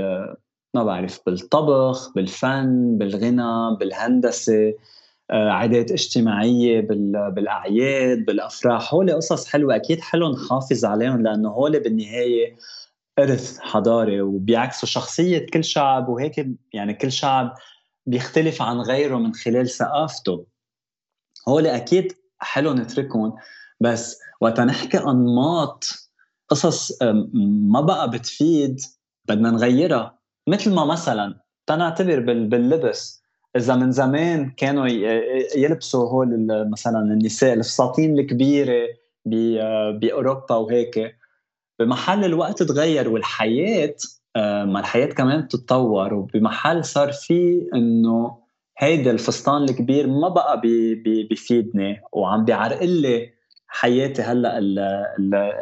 [0.74, 4.74] ما بعرف بالطبخ بالفن بالغنى بالهندسة
[5.32, 6.82] آه، عادات اجتماعية
[7.30, 8.94] بالأعياد بالأفراح.
[8.94, 9.76] هول قصص حلوة.
[9.76, 12.56] أكيد حلو نحافظ عليهم لأنه هول بالنهاية
[13.20, 16.10] إرث حضاري وبيعكسوا شخصية كل شعب.
[16.10, 17.54] وهيك يعني كل شعب
[18.06, 20.46] بيختلف عن غيره من خلال ثقافته.
[21.48, 23.34] هول أكيد حلو نتركهم
[23.80, 25.84] بس وقت نحكي أنماط
[26.50, 27.02] قصص
[27.72, 28.80] ما بقى بتفيد
[29.30, 30.20] بدنا نغيرها.
[30.48, 33.22] مثل ما مثلا تنعتبر باللبس.
[33.56, 34.88] إذا من زمان كانوا
[35.56, 38.88] يلبسوا هول مثلا النساء الفساتين الكبيرة
[40.00, 41.16] بأوروبا وهيك.
[41.80, 43.96] بمحل الوقت تغير والحياة
[44.38, 48.38] ما الحياة كمان بتتطور وبمحل صار في إنه
[48.78, 50.62] هيدا الفستان الكبير ما بقى
[51.30, 53.30] بيفيدني وعم بيعرقل لي
[53.68, 54.60] حياتي هلأ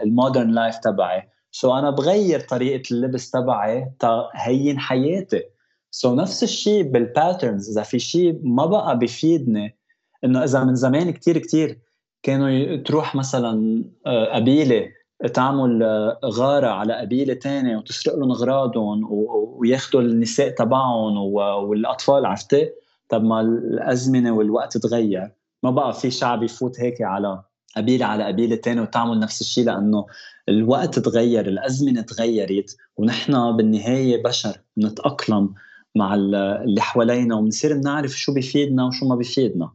[0.04, 1.30] ال modern life تبعي.
[1.52, 5.44] so أنا بغير طريقة اللبس تبعي تهين حياتي.
[5.92, 9.78] so نفس الشيء بال patterns إذا في شيء ما بقى بيفيدني
[10.24, 11.80] إنه إذا من زمان كتير كتير
[12.24, 14.88] كانوا تروح مثلا آه، قبيلة
[15.28, 22.70] تعمل آه، غارة على قبيلة تانية وتسرق لهم أغراضهم وياخذوا النساء تبعهم والأطفال عرفتي؟
[23.10, 25.32] طب ما الأزمنة والوقت تغير
[25.64, 27.42] ما بقى في شعب يفوت هيك على
[27.78, 30.06] قبيلة على قبيلة تانية وتعمل نفس الشيء لأنه
[30.50, 35.54] الوقت تغير الأزمنة تغيرت ونحن بالنهاية بشر نتأقلم
[35.96, 39.72] مع اللي حوالينا وبنصير بنعرف شو بيفيدنا وشو ما بيفيدنا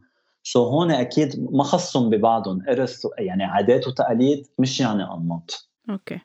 [0.47, 5.69] so هون أكيد ما خصهم ببعضهم إرث يعني عادات وتقاليد مش يعني أنماط.
[5.89, 6.19] أوكي.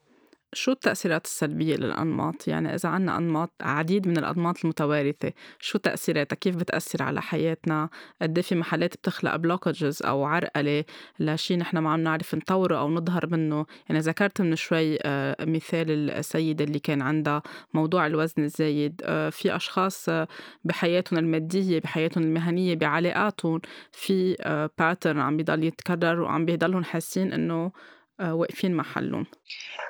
[0.53, 6.57] شو التأثيرات السلبية للأنماط؟ يعني إذا عنا أنماط عديد من الأنماط المتوارثة شو تأثيراتها؟ كيف
[6.57, 7.89] بتأثر على حياتنا؟
[8.23, 10.85] قد إيه في محلات بتخلق blockages أو عرقلة
[11.19, 16.11] لشي نحن ما عم نعرف نطوره أو نظهر منه يعني ذكرت من شوي آه، مثال
[16.11, 17.43] السيدة اللي كان عندها
[17.75, 20.29] موضوع الوزن الزايد آه، في أشخاص آه،
[20.65, 23.61] بحياتهم المادية بحياتهم المهنية بعلاقاتهم
[23.93, 24.37] في
[24.79, 27.73] pattern عم بيضل يتكرر وعم بيضلهم حاسين إنه
[28.21, 29.27] واقفين محلهم.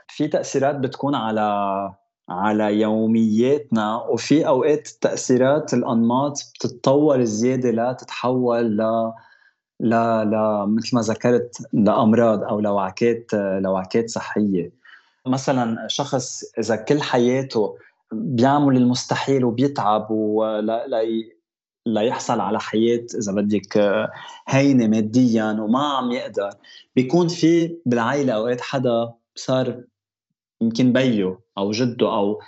[0.09, 1.93] في تأثيرات بتكون على
[2.29, 9.13] على يومياتنا وفي أوقات تأثيرات الأنماط بتتطور زياده لا تتحول ل
[9.81, 9.95] ل
[10.31, 14.73] ل مثل ما ذكرت لأمراض أو لوعكات لوعكات صحية.
[15.27, 17.77] مثلا شخص إذا كل حياته
[18.13, 20.07] بيعمل المستحيل وبيتعب
[21.87, 23.79] ليحصل على حياة إذا بدك
[24.49, 26.51] هينة ماديا وما عم يقدر.
[26.97, 29.85] بيكون في بالعائلة أوقات حدا صار
[30.63, 32.41] يمكن بيّه أو جده أو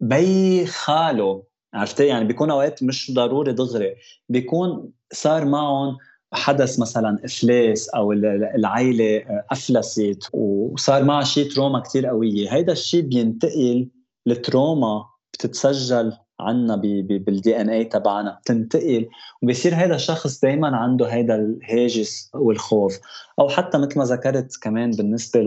[0.00, 1.42] بي خاله.
[1.74, 3.94] عرفتي؟ يعني بيكون أوقات مش ضروري دغري.
[4.28, 5.96] بيكون صار معهم
[6.32, 12.54] حدث مثلا إفلاس أو العائلة أفلست وصار معها شيء trauma كثير قوية.
[12.54, 13.88] هيدا الشيء بينتقل
[14.26, 18.38] ال trauma بتتسجل عنا بال DNA تبعنا.
[18.42, 19.08] بتنتقل
[19.42, 22.98] وبصير هذا الشخص دائما عنده هذا الهاجس والخوف.
[23.38, 25.40] أو حتى مثل ما ذكرت كمان بالنسبة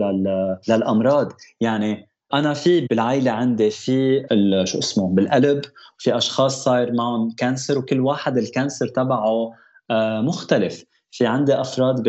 [0.68, 1.32] للأمراض.
[1.60, 4.26] يعني أنا في بالعائله عندي في
[4.64, 5.60] شو اسمه بالقلب.
[5.98, 9.52] في أشخاص صاير معهم cancer وكل واحد ال cancer تبعه
[9.90, 10.84] آه، مختلف.
[11.10, 12.02] في عندي أفراد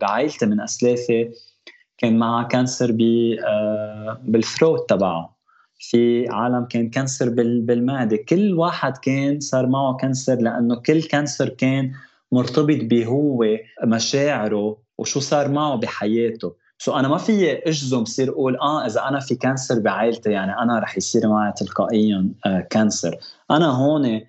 [0.00, 1.30] بعائلتي من أسلافي
[1.98, 2.96] كان معها cancer
[3.46, 5.39] آه، بال throat تبعه.
[5.80, 7.28] في عالم كان cancer
[7.60, 8.16] بالمعدة.
[8.16, 11.92] كل واحد كان صار معه cancer لأنه كل cancer كان
[12.32, 13.44] مرتبط بهو
[13.84, 16.54] مشاعره وشو صار معه بحياته.
[16.78, 20.78] so أنا ما في أجزم بصير أقول آه إذا أنا في cancer بعائلتي يعني أنا
[20.78, 23.16] رح يصير معي تلقائيا آه cancer.
[23.50, 24.20] أنا هون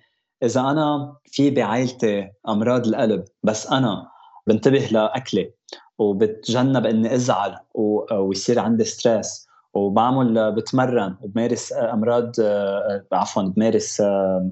[0.42, 4.08] إذا أنا في بعائلتي أمراض القلب بس أنا
[4.46, 5.50] بنتبه لأكلي
[5.98, 14.50] وبتجنب إني أزعل ويصير عندي stress وبعمل بتمرن وبمارس أمراض آه، عفوا بمارس آه،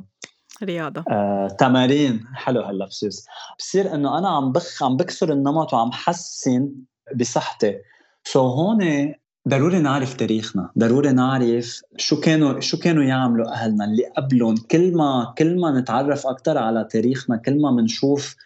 [0.62, 1.04] رياضة.
[1.10, 2.24] آه، تمارين.
[2.34, 3.26] حلو هاللبسوس
[3.58, 6.68] بصير إنه أنا عم بخ عم بكسر النمط وعم حسن
[7.16, 7.78] بصحتي.
[8.24, 9.14] سو so هون
[9.48, 10.70] ضروري نعرف تاريخنا.
[10.78, 14.54] ضروري نعرف شو كانوا شو كانوا يعملوا أهلنا اللي قبلهم.
[14.56, 18.36] كل ما كل ما نتعرف أكثر على تاريخنا كل ما بنشوف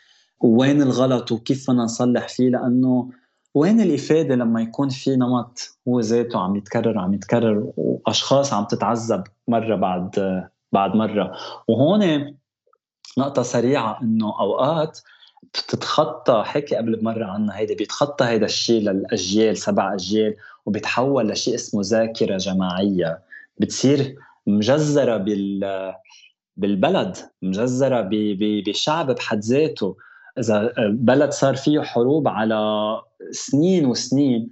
[0.41, 3.11] وين الغلط وكيف بدنا نصلح فيه لأنه
[3.55, 9.25] وين الافاده لما يكون في نمط هو ذاته عم يتكرر عم يتكرر وأشخاص عم تتعذب
[9.49, 10.11] مرة بعد
[10.73, 11.33] بعد مرة.
[11.69, 12.35] وهون
[13.19, 15.01] نقطة سريعة إنه أوقات
[15.45, 20.37] بتتخطى حكي قبل بمرة عنها هيدا بيتخطى هيدا الشيء للأجيال سبع أجيال
[20.67, 23.19] وبيتحول لشيء اسمه ذاكرة جماعية.
[23.59, 25.95] بتصير مجزره بال
[26.57, 28.09] بالبلد مجزره
[28.67, 29.97] بشعب بحد ذاته.
[30.39, 32.57] إذا بلد صار فيه حروب على
[33.31, 34.51] سنين وسنين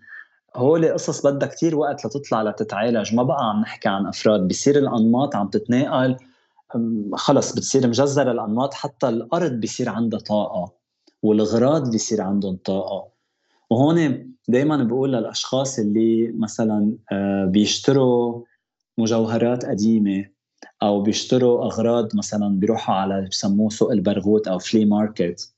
[0.56, 3.14] هول قصص بدها كتير وقت لتطلع لتتعالج.
[3.14, 6.16] ما بقى عم نحكي عن أفراد بصير الأنماط عم تتناقل.
[7.14, 10.72] خلص بتصير مجزرة الأنماط حتى الأرض بصير عندها طاقة
[11.22, 13.08] والغراض بصير عندهم طاقة.
[13.70, 18.42] وهون دائما بقول للأشخاص اللي مثلا آه، بيشتروا
[18.98, 20.24] مجوهرات قديمة
[20.82, 25.52] أو بيشتروا أغراض مثلا بيروحوا على بسموه سوق البرغوث أو فلي ماركت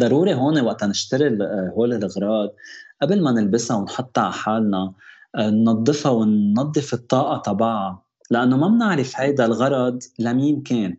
[0.00, 1.38] ضروري هون وقت نشتري
[1.76, 2.54] هول الاغراض
[3.02, 4.92] قبل ما نلبسها ونحطها على حالنا
[5.36, 10.96] آه، ننظفها وننظف الطاقة تبعها لأنه ما بنعرف هيدا الغرض لمين كان.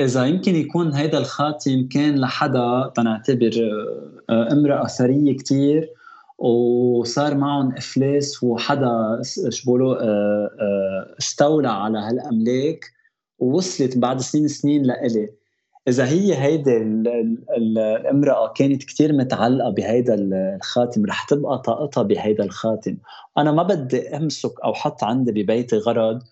[0.00, 3.50] إذا يمكن يكون هيدا الخاتم كان لحدا تنعتبر
[4.30, 5.90] آه، امرأة ثرية كتير
[6.38, 12.84] وصار معهم إفلاس وحدا شو آه، استولى على هالأملاك
[13.38, 15.39] ووصلت بعد سنين سنين لإلي.
[15.88, 16.76] إذا هي هيدي
[17.56, 20.14] الامرأة كانت كثير متعلقة بهيدا
[20.56, 22.96] الخاتم رح تبقى طاقتها بهيدا الخاتم.
[23.38, 26.22] أنا ما بدي أمسك أو حط عندي ببيتي غرض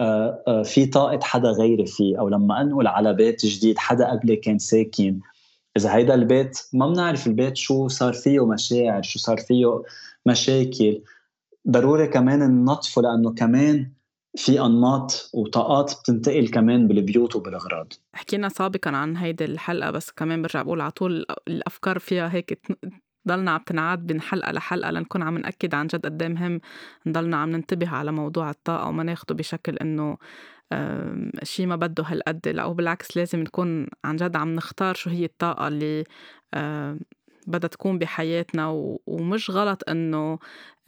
[0.00, 2.20] آه، آه، في طاقة حدا غيري فيه.
[2.20, 5.20] أو لما أنقل على بيت جديد حدا قبلي كان ساكن.
[5.76, 9.82] إذا هيدا البيت ما بنعرف البيت شو صار فيه مشاعر شو صار فيه
[10.26, 11.02] مشاكل.
[11.70, 13.90] ضروري كمان ننظفه لأنه كمان
[14.36, 17.92] في أنماط وطاقات بتنتقل كمان بالبيوت وبالأغراض.
[18.14, 22.60] حكينا سابقا عن هيدي الحلقة بس كمان برجع بقول على طول الأفكار فيها هيك
[23.28, 26.60] ضلنا عم تنعاد بين حلقة لحلقة لنكون عم نأكد عن جد قد مهم
[27.06, 30.16] نضلنا عم ننتبه على موضوع الطاقة وما ناخده بشكل إنه
[31.42, 35.68] شيء ما بده هالقد لا وبالعكس لازم نكون عن جد عم نختار شو هي الطاقة
[35.68, 36.04] اللي
[37.46, 38.68] بدها تكون بحياتنا
[39.06, 40.38] ومش غلط إنه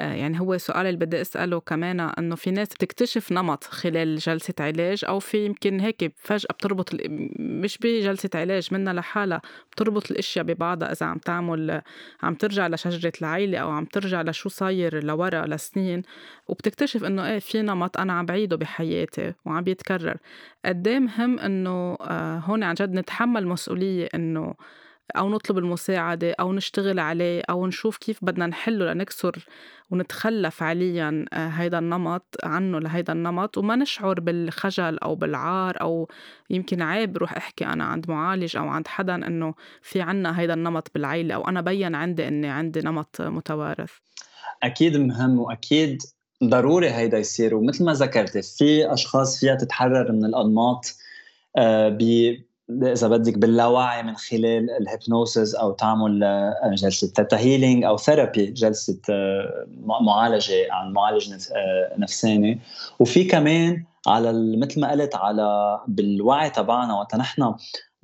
[0.01, 4.55] آه، يعني هو سؤال اللي بدي أسأله كمان إنه في ناس بتكتشف نمط خلال جلسة
[4.61, 6.91] علاج أو في يمكن هيك فجأة بتربط
[7.39, 9.41] مش بجلسة علاج منها لحالها
[9.73, 11.83] بتربط الأشياء ببعضها إذا عم تعمل
[12.23, 16.03] عم ترجع لشجرة العيلة أو عم ترجع لشو صاير لورا لسنين
[16.49, 20.17] وبتكتشف إنه إيه في نمط أنا عم بعيده بحياتي وعم بيتكرر.
[20.65, 24.55] قد مهم إنه آه، هون عن جد نتحمل مسؤولية إنه
[25.17, 29.47] أو نطلب المساعدة أو نشتغل عليه أو نشوف كيف بدنا نحله لنكسر
[29.91, 36.09] ونتخلى فعليا آه، هيدا النمط عنه لهيدا النمط وما نشعر بالخجل أو بالعار أو
[36.51, 40.91] يمكن عيب روح أحكي أنا عند معالج أو عند حدا إنه في عنا هيدا النمط
[40.95, 43.93] بالعيلة أو أنا بين عندي إني عندي نمط متوارث.
[44.63, 46.03] أكيد مهم وأكيد
[46.45, 50.87] ضروري هيدا يصير ومثل ما ذكرتي في أشخاص فيها تتحرر من الأنماط
[51.57, 51.89] آه،
[52.71, 58.47] إذا بدك باللاوعي من خلال ال hypnosis أو تعمل آه، جلسة theta healing أو therapy
[58.47, 59.67] جلسة آه،
[60.01, 62.61] معالجة عن معالج آه، نفساني.
[62.99, 67.55] وفي كمان على مثل ما قلت على بالوعي تبعنا وقت نحن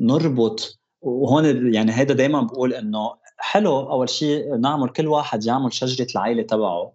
[0.00, 6.06] نربط وهون يعني هيدا دائما بقول إنه حلو أول شيء نعمل كل واحد يعمل شجرة
[6.14, 6.92] العائله تبعه.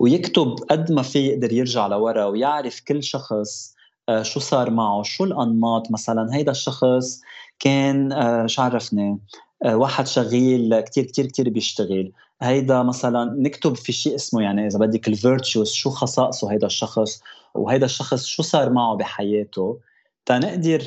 [0.00, 3.74] ويكتب قد ما في يقدر يرجع لورا ويعرف كل شخص
[4.22, 7.20] شو صار معه؟ شو الأنماط؟ مثلا هيدا الشخص
[7.58, 9.18] كان آه، شو عرفني؟
[9.64, 12.12] آه، واحد شغيل كتير كتير كتير بيشتغل.
[12.42, 17.22] هيدا مثلا نكتب في شيء اسمه يعني إذا بدك ال virtues شو خصائصه هيدا الشخص؟
[17.54, 19.80] وهيدا الشخص شو صار معه بحياته؟
[20.26, 20.82] تنقدر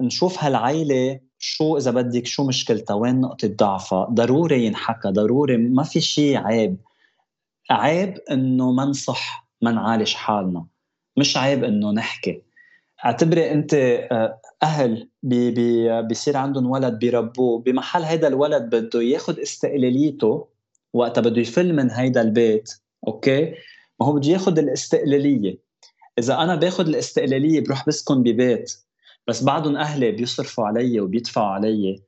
[0.00, 6.00] نشوف هالعيلة شو إذا بدك شو مشكلتها وين نقطة ضعفها؟ ضروري ينحكى ضروري ما في
[6.00, 6.76] شيء عيب.
[7.70, 10.66] عيب إنه ما نصح ما نعالج حالنا.
[11.16, 12.49] مش عيب إنه نحكي.
[13.04, 20.48] اعتبري انت آه، أهل baby بيصير عندهم ولد بيربوه بمحل هيدا الولد بده ياخذ استقلاليته
[20.92, 22.70] وقتها بده يفل من هيدا البيت
[23.08, 23.54] أوكي؟
[24.00, 25.58] ما هو بده ياخذ الاستقلالية.
[26.18, 28.72] إذا أنا باخذ الاستقلالية بروح بسكن ببيت
[29.26, 32.02] بس بعدهم أهلي بيصرفوا علي وبيدفعوا علي.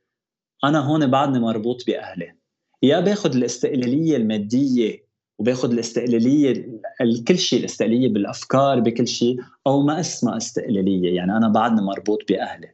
[0.64, 2.34] أنا هون بعدني مربوط بأهلي.
[2.82, 5.04] يا باخذ الاستقلالية المادية
[5.42, 6.66] وباخذ الاستقلالية
[7.28, 11.16] كل شيء الاستقلالية بالأفكار بكل شيء أو ما اسمها استقلالية.
[11.16, 12.68] يعني أنا بعدني مربوط بأهلي.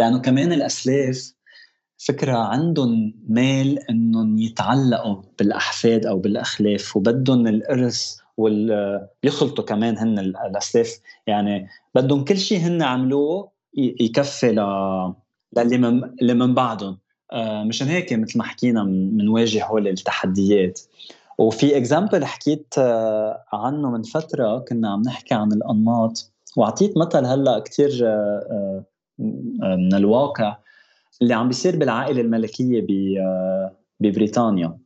[0.00, 1.32] لأنه كمان الأسلاف
[1.98, 11.00] فكرة عندهم ميل إنهم يتعلقوا بالأحفاد أو بالأخلاف وبدهم الإرث وال بيخلطوا كمان هن الأسلاف.
[11.26, 14.60] يعني بدهم كل شيء هن عملوه يكفي ل
[15.56, 16.98] للي من من بعدهم.
[17.32, 20.80] آه، مشان هيك مثل ما حكينا بنواجه هول التحديات.
[21.40, 26.32] وفي اكزامبل حكيت آه، عنه من فترة كنا عم نحكي عن الأنماط.
[26.56, 28.84] وأعطيت مثل هلأ كثير آه،
[29.62, 30.56] آه، من الواقع
[31.22, 32.86] اللي عم بيصير بالعائلة الملكية
[34.00, 34.78] ببريطانيا.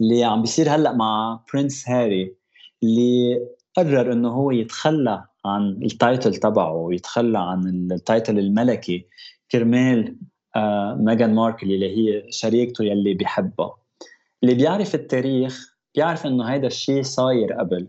[0.00, 2.34] اللي عم بيصير هلأ مع Prince هاري
[2.82, 3.40] اللي
[3.76, 9.06] قرر إنه هو يتخلى عن ال title تبعه ويتخلى عن ال title الملكي
[9.50, 10.16] كرمال
[10.96, 13.87] ميغان ماركل اللي هي شريكته يلي بيحبها.
[14.42, 17.88] اللي بيعرف التاريخ بيعرف إنه هيدا الشيء صاير قبل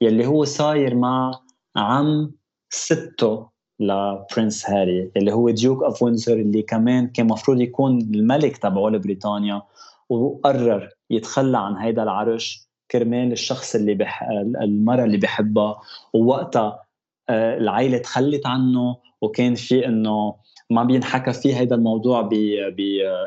[0.00, 1.40] يلي هو صاير مع
[1.76, 2.32] عم
[2.70, 3.48] سته
[3.80, 8.88] ل Prince هاري اللي هو Duke of Windsor اللي كمان كان مفروض يكون الملك تبعه
[8.88, 9.62] لبريطانيا
[10.08, 14.22] وقرر يتخلى عن هيدا العرش كرمال الشخص اللي بح...
[14.62, 15.80] المرأة اللي بحبها
[16.14, 16.84] ووقتها
[17.28, 20.34] آه، العائلة تخلت عنه وكان في إنه
[20.70, 22.28] ما بينحكى فيه هذا الموضوع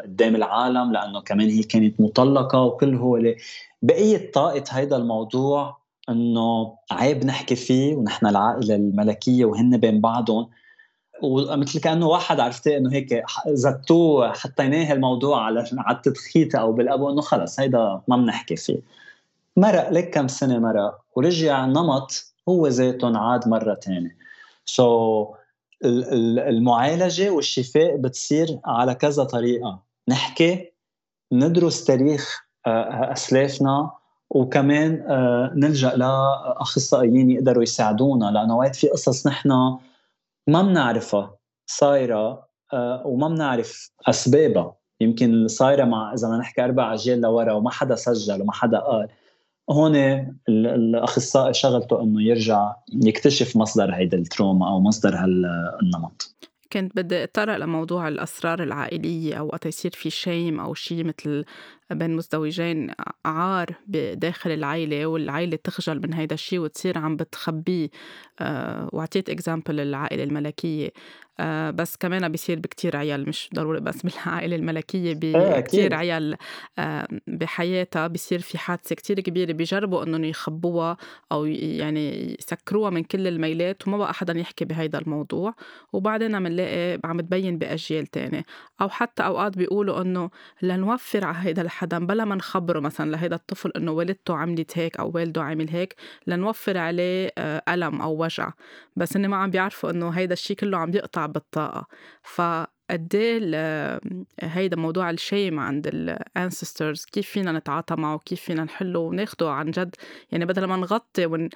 [0.06, 3.22] قدام العالم لأنه كمان هي كانت مطلقة وكل هو
[3.82, 5.78] بقية طاقه هذا الموضوع
[6.10, 10.50] إنه عيب نحكي فيه ونحن العائلة الملكية وهن بين بعضهم.
[11.24, 16.02] ومثل كأنه واحد عرفتي إنه هيك زتوه حطيناه الموضوع على على
[16.56, 18.80] أو بالابو انه خلص هيدا ما بنحكي فيه.
[19.58, 24.16] مرق لك كم سنة مرق ورجع نمط هو ذاته عاد مرة ثانية
[24.66, 25.38] سو so,
[25.86, 29.84] المعالجة والشفاء بتصير على كذا طريقة.
[30.10, 30.72] نحكي
[31.34, 33.92] ندرس تاريخ آه، أسلافنا
[34.30, 39.50] وكمان آه، نلجأ لأخصائيين يقدروا يساعدونا لأنه وقت في قصص نحن
[40.48, 44.76] ما بنعرفها صايرة آه، وما بنعرف أسبابها.
[45.02, 49.08] يمكن صايرة مع إذا ما نحكي أربع أجيال لورا وما حدا سجل وما حدا قال.
[49.70, 49.96] هون
[50.50, 56.36] الأخصائي شغلته إنه يرجع يكتشف مصدر هيدا التروما أو مصدر هالنمط.
[56.72, 61.46] كنت بدي أتطرق لموضوع الأسرار العائلية أو وقت يصير في شيم أو شيء مثل
[61.92, 62.92] بين مزدوجين
[63.26, 67.90] عار بداخل العيلة والعيلة تخجل من هيدا الشيء وتصير عم بتخبيه
[68.40, 70.90] آه، وعطيت اكزامبل العائلة الملكية.
[71.40, 76.38] آه، بس كمان بيصير بكتير عيال مش ضروري بس بالعائلة الملكية بكتير عيال
[76.80, 79.52] آه، بحياتها بيصير في حادثة كتير كبيرة.
[79.52, 80.98] بيجربوا إنهم يخبوها
[81.32, 85.54] أو يعني يسكروها من كل الميلات وما بقى حدا يحكي بهيدا الموضوع.
[85.94, 88.46] وبعدين عم نلاقي عم تبين بأجيال تانية.
[88.82, 90.30] أو حتى أوقات بيقولوا إنه
[90.62, 95.12] لنوفر على هيدا الحدا بلا ما نخبره مثلا لهيدا الطفل إنه والدته عملت هيك أو
[95.16, 95.96] والده عمل هيك
[96.28, 98.52] لنوفر عليه آه، ألم أو وجع.
[98.96, 101.88] بس إنه ما عم بيعرفوا إنه هيدا الشيء كله عم يقطع بالطاقة.
[102.24, 102.42] ف
[102.90, 104.00] قد إيه
[104.42, 109.96] هيدا موضوع الشيم عند الانسسترز كيف فينا نتعاطى معه؟ كيف فينا نحله وناخده عن جد؟
[110.32, 111.50] يعني بدل ما نغطي ون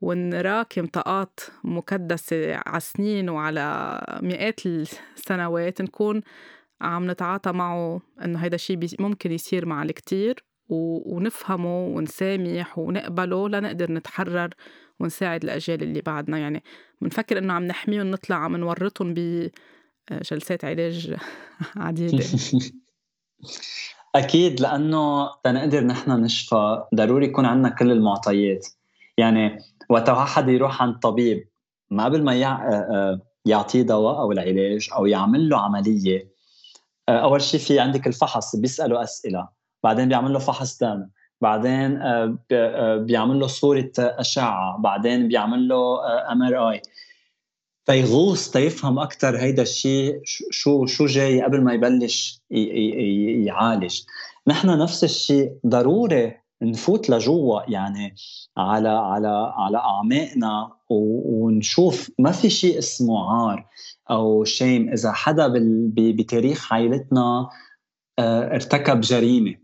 [0.00, 6.22] ونراكم طاقات مكدسة على سنين وعلى مئات السنوات نكون
[6.80, 14.50] عم نتعاطى معه إنه هيدا الشيء ممكن يصير مع الكتير ونفهمه ونسامح ونقبله لنقدر نتحرر
[15.00, 16.38] ونساعد الأجيال اللي بعدنا.
[16.38, 16.62] يعني
[17.00, 21.14] بنفكر إنه عم نحميهم نطلع عم نورطهم بجلسات علاج
[21.76, 22.24] عديدة.
[24.14, 28.66] أكيد لأنه تنقدر نحن نشفى ضروري يكون عندنا كل المعطيات.
[29.18, 29.58] يعني
[29.88, 31.48] وقت حدا يروح عند طبيب
[31.90, 32.34] ما قبل ما
[33.46, 36.33] يعطيه دواء أو العلاج أو يعمل له عملية
[37.08, 39.48] أول شيء في عندك الفحص بيساله أسئلة
[39.84, 41.08] بعدين بيعمل له فحص دم
[41.40, 41.98] بعدين
[43.06, 46.00] بيعمل له صورة أشعة بعدين بيعمل له
[46.32, 46.82] MRI
[47.86, 52.40] فيغوص تيفهم أكثر هيدا الشيء شو شو جاي قبل ما يبلش
[53.46, 54.00] يعالج.
[54.46, 58.14] نحن نفس الشيء ضروري نفوت لجوا يعني
[58.56, 63.66] على على على أعماقنا ونشوف ما في شيء اسمه عار
[64.10, 65.52] أو شيم إذا حدا
[65.96, 67.48] بتاريخ عائلتنا
[68.18, 69.54] آه، ارتكب جريمة.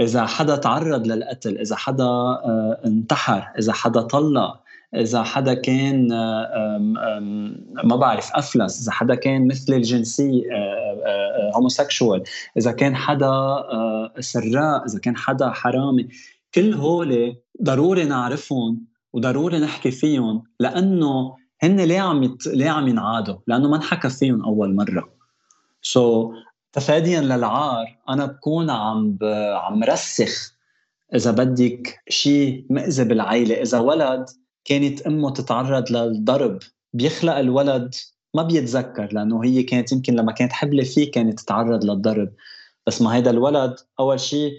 [0.00, 4.62] إذا حدا تعرض للقتل إذا حدا آه، انتحر إذا حدا طلق
[4.94, 7.18] إذا حدا كان آه،
[7.84, 10.42] ما بعرف أفلس إذا حدا كان مثل الجنسي
[11.54, 12.22] homosexual
[12.56, 13.30] إذا كان حدا
[14.20, 16.08] سراء إذا كان حدا حرامي.
[16.54, 22.46] كل هول ضروري نعرفهم وضروري نحكي فيهم لأنه هن ليه عم يت...
[22.46, 25.08] ليه عم ينعادوا؟ لأنه ما انحكى فيهم أول مرة.
[25.82, 26.36] so,
[26.72, 29.24] تفاديا للعار أنا بكون عم ب...
[29.54, 30.54] عم رسخ
[31.14, 34.24] إذا بدك شيء مأذي بالعائله، إذا ولد
[34.64, 36.58] كانت أمه تتعرض للضرب
[36.92, 37.94] بيخلق الولد
[38.34, 42.32] ما بيتذكر لأنه هي كانت يمكن لما كانت حبلة فيه كانت تتعرض للضرب
[42.86, 44.52] بس ما هيدا الولد أول شيء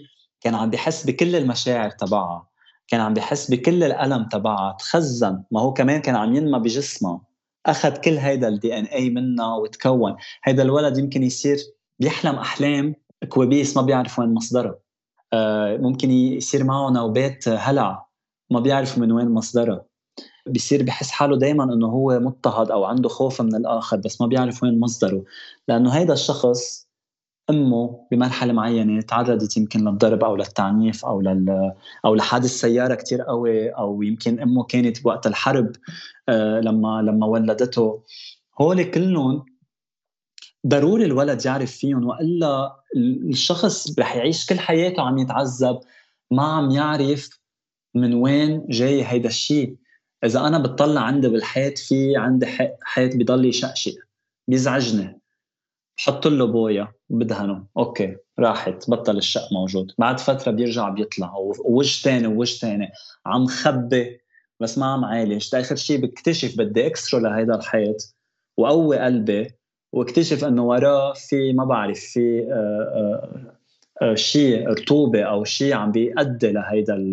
[0.44, 2.48] كان عم بيحس بكل المشاعر تبعها
[2.88, 5.42] كان عم بيحس بكل الألم تبعها تخزن.
[5.50, 7.20] ما هو كمان كان عم ينمى بجسمها
[7.66, 10.16] أخذ كل هيدا ال DNA منها وتكون.
[10.44, 11.58] هيدا الولد يمكن يصير
[11.98, 12.94] بيحلم أحلام
[13.28, 14.78] كوابيس ما بيعرف وين مصدرها
[15.32, 18.06] آه، ممكن يصير معه نوبات هلع
[18.50, 19.84] ما بيعرف من وين مصدرها
[20.46, 24.62] بيصير بحس حاله دائما إنه هو مضطهد أو عنده خوف من الآخر بس ما بيعرف
[24.62, 25.24] وين مصدره.
[25.68, 26.83] لأنه هيدا الشخص
[27.50, 31.72] أمه بمرحلة معينة تعرضت يمكن للضرب أو للتعنيف أو لل
[32.04, 35.72] أو لحادث سيارة كتير قوي أو يمكن أمه كانت بوقت الحرب
[36.28, 38.02] آه، لما لما ولدته.
[38.60, 39.44] هول كلهم
[40.66, 42.76] ضروري الولد يعرف فيهم وإلا
[43.28, 45.80] الشخص رح يعيش كل حياته عم يتعذب
[46.30, 47.28] ما عم يعرف
[47.94, 49.76] من وين جاي هيدا الشيء.
[50.24, 52.46] إذا أنا بتطلع عندي بالحيط في عندي
[52.82, 53.94] حيط بضل يشقشق
[54.48, 55.23] بيزعجني.
[55.98, 59.92] بحط له بويا بدهنه أوكي راحت بطل الشق موجود.
[59.98, 61.34] بعد فترة بيرجع بيطلع.
[61.36, 62.92] ووجه ثاني ووجه ثاني
[63.26, 64.20] عم خبي.
[64.60, 68.16] بس ما عم عالج آخر شيء بكتشف بدي اكسره لهيدا الحيط.
[68.56, 69.50] وقوي قلبي.
[69.92, 72.54] واكتشف إنه وراه في ما بعرف في آه،
[72.94, 73.54] آه،
[74.02, 77.10] آه، شيء رطوبة أو شيء عم بيؤدي لهيدا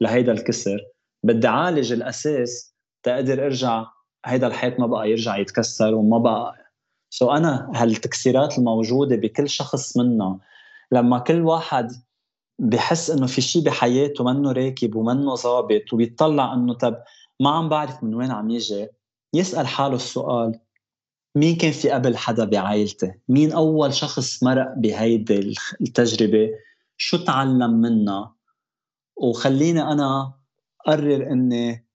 [0.00, 0.80] لهيدا الكسر.
[1.22, 3.84] بدي أعالج الأساس تقدر أرجع.
[4.26, 6.65] هيدا الحيط ما بقى يرجع يتكسر وما بقى
[7.10, 10.38] سو so أنا هالتكسيرات الموجودة بكل شخص منا
[10.92, 11.92] لما كل واحد
[12.58, 17.02] بحس إنه في شيء بحياته منه راكب ومنه ظابط وبيطلع إنه طب
[17.40, 18.88] ما عم بعرف من وين عم يجي
[19.34, 20.60] يسأل حاله السؤال
[21.36, 26.50] مين كان في قبل حدا بعائلتي؟ مين أول شخص مرق بهيدي التجربة؟
[26.96, 28.34] شو تعلم منها؟
[29.16, 30.34] وخليني أنا
[30.86, 31.85] قرر إني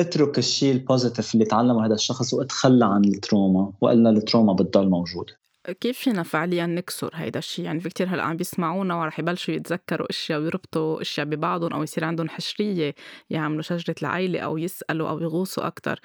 [0.00, 5.38] اترك الشيء ال positive اللي تعلمه هذا الشخص واتخلى عن التروما وإلا التروما بتضل موجودة.
[5.80, 10.10] كيف فينا فعليا نكسر هيدا الشيء؟ يعني في كتير هلأ عم بيسمعونا ورح يبلشوا يتذكروا
[10.10, 12.94] أشياء ويربطوا أشياء ببعضهم أو يصير عندهم حشرية
[13.30, 16.00] يعملوا شجرة العيلة أو يسألوا أو يغوصوا أكثر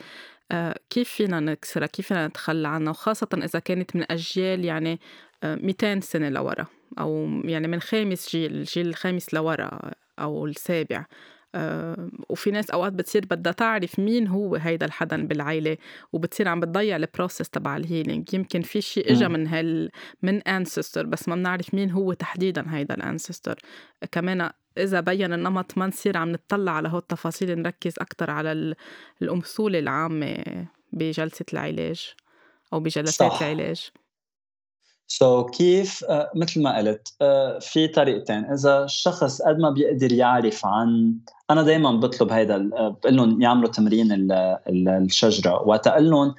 [0.52, 5.00] آه كيف فينا نكسرها؟ كيف فينا نتخلى عنها؟ وخاصة إذا كانت من أجيال يعني
[5.44, 6.66] 200 سنة لورا
[7.00, 9.80] أو يعني من خامس جيل الجيل الخامس لورا
[10.20, 10.98] أو السابع.
[10.98, 11.33] آه،
[12.30, 15.78] وفي ناس أوقات بتصير بدها تعرف مين هو هيدا الحدا بالعيلة
[16.14, 19.90] وبتصير عم بتضيع ال process تبع ال healing يمكن في شيء اجى من هال
[20.22, 23.60] من ancestor بس ما بنعرف مين هو تحديدا هيدا ال ancestor
[24.12, 28.76] كمان إذا بين النمط ما نصير عم نطلع على هول التفاصيل نركز أكتر على
[29.22, 30.44] الأمثولة العامة
[30.94, 32.14] بجلسة العلاج
[32.74, 33.42] أو بجلسات صح.
[33.42, 33.92] العلاج.
[35.08, 38.46] سو so, كيف uh, مثل ما قلت uh, في طريقتين.
[38.46, 41.16] إذا الشخص قد ما بيقدر يعرف عن
[41.50, 44.32] أنا دائما بطلب هيدا بقول لهم يعملوا تمرين ال
[44.70, 45.68] ال الشجرة.
[45.68, 46.36] وقت لهم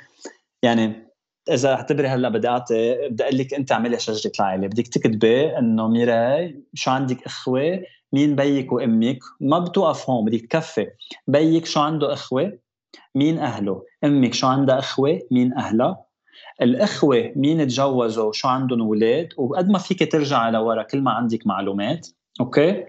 [0.63, 1.05] يعني
[1.51, 5.89] إذا اعتبري هلأ بدي أعطي بدي أقول لك أنت اعملي شجرة العائله بدك تكتبي إنه
[5.89, 9.19] ميراي شو عندك إخوة مين بيك وأمك.
[9.41, 10.87] ما بتوقف هون بدك تكفي.
[11.27, 12.59] بيك شو عنده إخوة
[13.15, 13.83] مين أهله.
[14.05, 16.05] أمك شو عندها إخوة مين أهلها.
[16.63, 22.09] الأخوة مين تجوزوا؟ شو عندهم أولاد وقد ما فيك ترجع لورا كل ما عندك معلومات
[22.41, 22.85] أوكي؟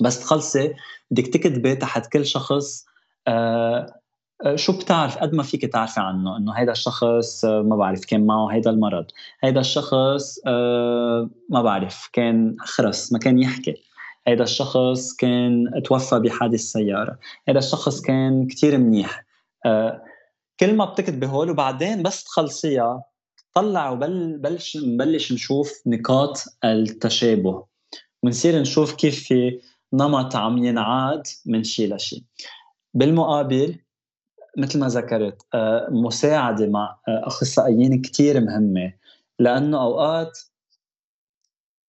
[0.00, 0.74] بس تخلصي
[1.10, 2.86] بدك تكتبي تحت كل شخص
[3.28, 4.00] آه,
[4.44, 8.26] آه، شو بتعرف؟ قد ما فيك تعرفي عنه إنه هيدا الشخص آه ما بعرف كان
[8.26, 9.06] معه هيدا المرض.
[9.40, 13.74] هيدا الشخص آه ما بعرف كان خرس ما كان يحكي.
[14.26, 17.18] هيدا الشخص كان توفى بحادث سيارة.
[17.48, 19.24] هيدا الشخص كان كتير منيح.
[20.60, 23.04] كل ما بتكتبي هول وبعدين بس تخلصيها
[23.54, 27.64] طلع وبلش نبلش نشوف نقاط التشابه
[28.22, 29.60] ونصير نشوف كيف في
[29.92, 32.22] نمط عم ينعاد من شيء لشيء
[32.94, 33.78] بالمقابل
[34.56, 38.92] مثل ما ذكرت آه، مساعدة مع آه، أخصائيين كتير مهمة
[39.38, 40.38] لأنه أوقات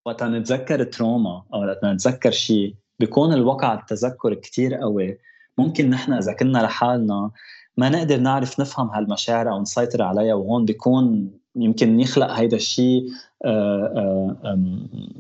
[0.05, 5.19] وقت نتذكر تروما أو وقت نتذكر شيء بيكون الوقع التذكر كتير قوي
[5.59, 7.31] ممكن نحن إذا كنا لحالنا
[7.77, 13.09] ما نقدر نعرف نفهم هالمشاعر أو نسيطر عليها وهون بيكون يمكن يخلق هيدا الشيء
[13.45, 14.59] آه، آه،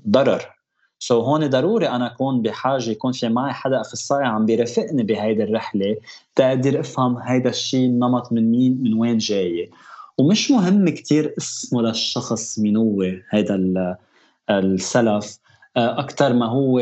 [0.08, 0.56] ضرر.
[0.98, 5.44] سو so هون ضروري أنا أكون بحاجة يكون في معي حدا أخصائي عم بيرافقني بهيدي
[5.44, 5.96] الرحلة
[6.34, 9.70] تقدر أفهم هيدا الشيء النمط من مين من وين جاي.
[10.18, 13.96] ومش مهم كتير اسمه للشخص مين هو هيدا
[14.50, 15.38] السلف.
[15.76, 16.80] آه، أكثر ما هو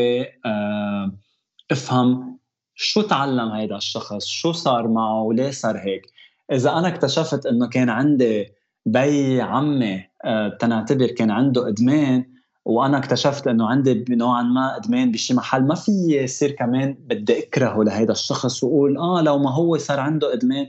[1.71, 2.34] افهم
[2.75, 6.07] شو تعلم هيدا الشخص؟ شو صار معه؟ وليه صار هيك؟
[6.53, 8.49] إذا أنا اكتشفت إنه كان عندي
[8.87, 12.25] بي عمي آه تنعتبر كان عنده إدمان
[12.65, 17.85] وأنا اكتشفت إنه عندي نوعا ما إدمان بشي محل ما في يصير كمان بدي أكرهه
[17.85, 20.67] لهيدا الشخص وأقول آه لو ما هو صار عنده إدمان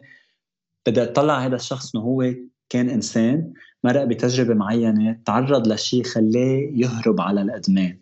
[0.86, 2.34] بدي أطلع هيدا الشخص إنه هو
[2.70, 3.54] كان إنسان
[3.84, 7.98] مرق بتجربة معينة تعرض لشيء خلاه يهرب على الإدمان.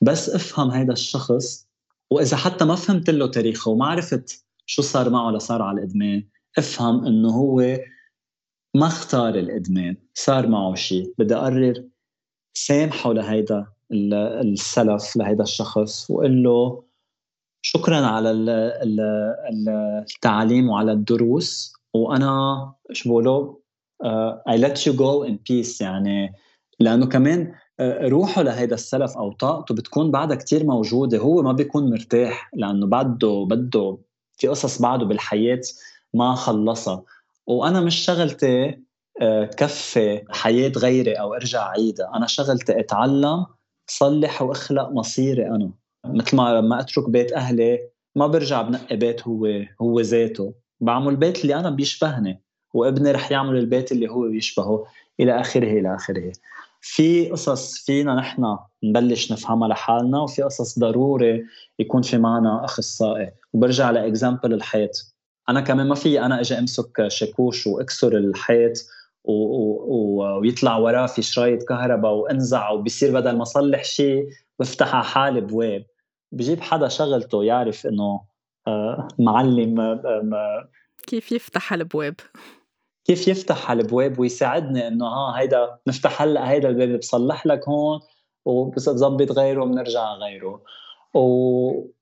[0.00, 1.66] بس افهم هيدا الشخص
[2.12, 7.06] وإذا حتى ما فهمت له تاريخه وما عرفت شو صار معه لصار على الادمان افهم
[7.06, 7.78] إنه هو
[8.74, 11.84] ما اختار الادمان صار معه شيء بدي أقرر
[12.54, 16.84] سامحه لهيدا السلف لهيدا الشخص وقول له
[17.62, 18.30] شكرا على
[20.14, 21.72] التعليم وعلى الدروس.
[21.94, 23.54] وأنا شو بقولوا
[24.48, 26.32] I let you go in peace يعني.
[26.80, 32.50] لأنه كمان روحه لهيدا السلف أو طاقته بتكون بعدها كتير موجودة هو ما بيكون مرتاح
[32.54, 33.98] لأنه بده بده
[34.36, 35.60] في قصص بعده بالحياة
[36.14, 37.02] ما خلصها.
[37.46, 38.78] وأنا مش شغلتي
[39.20, 43.46] آه، كفي حياة غيري أو أرجع عيدها أنا شغلتي أتعلم
[43.86, 45.70] صلح وأخلق مصيري أنا.
[46.04, 47.78] مثل ما لما أترك بيت أهلي
[48.16, 49.46] ما برجع بنقي بيت هو
[49.82, 50.54] هو ذاته.
[50.80, 52.42] بعمل البيت اللي أنا بيشبهني
[52.74, 54.84] وابني رح يعمل البيت اللي هو بيشبهه.
[55.20, 56.32] إلى آخره إلى آخره.
[56.82, 61.44] في قصص فينا نحن نبلش نفهمها لحالنا وفي قصص ضروري
[61.78, 63.30] يكون في معنا أخصائي.
[63.52, 64.90] وبرجع لإكزامبل الحيط.
[65.48, 68.72] أنا كمان ما في أنا أجي أمسك شاكوش وأكسر الحيط
[69.24, 69.32] و...
[69.32, 70.38] و...
[70.40, 74.28] ويطلع وراه في شرايط كهرباء وأنزع وبصير بدل ما أصلح شيء
[74.58, 75.84] بفتح على حالي بواب
[76.32, 78.20] بجيب حدا شغلته يعرف إنه
[78.66, 80.68] آه، معلم آه،
[81.06, 82.14] كيف يفتح الابواب
[83.04, 88.00] كيف يفتح هالابواب ويساعدني إنه ها هيدا نفتح هلأ هيدا الباب بصلح لك هون
[88.44, 90.62] وبظبط غيره وبنرجع غيره.
[91.14, 91.92] و...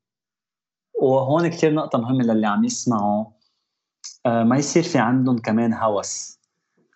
[1.00, 3.24] وهون كثير نقطة مهمة للي عم يسمعوا.
[4.26, 6.40] آه ما يصير في عندهم كمان هوس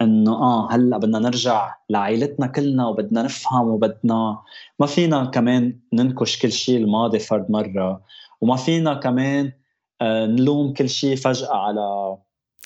[0.02, 4.42] إنه آه هلأ بدنا نرجع لعائلتنا كلنا وبدنا نفهم وبدنا
[4.78, 8.02] ما فينا كمان ننكش كل شيء الماضي فرد مرة.
[8.40, 9.52] وما فينا كمان
[10.00, 12.16] آه نلوم كل شيء فجأة على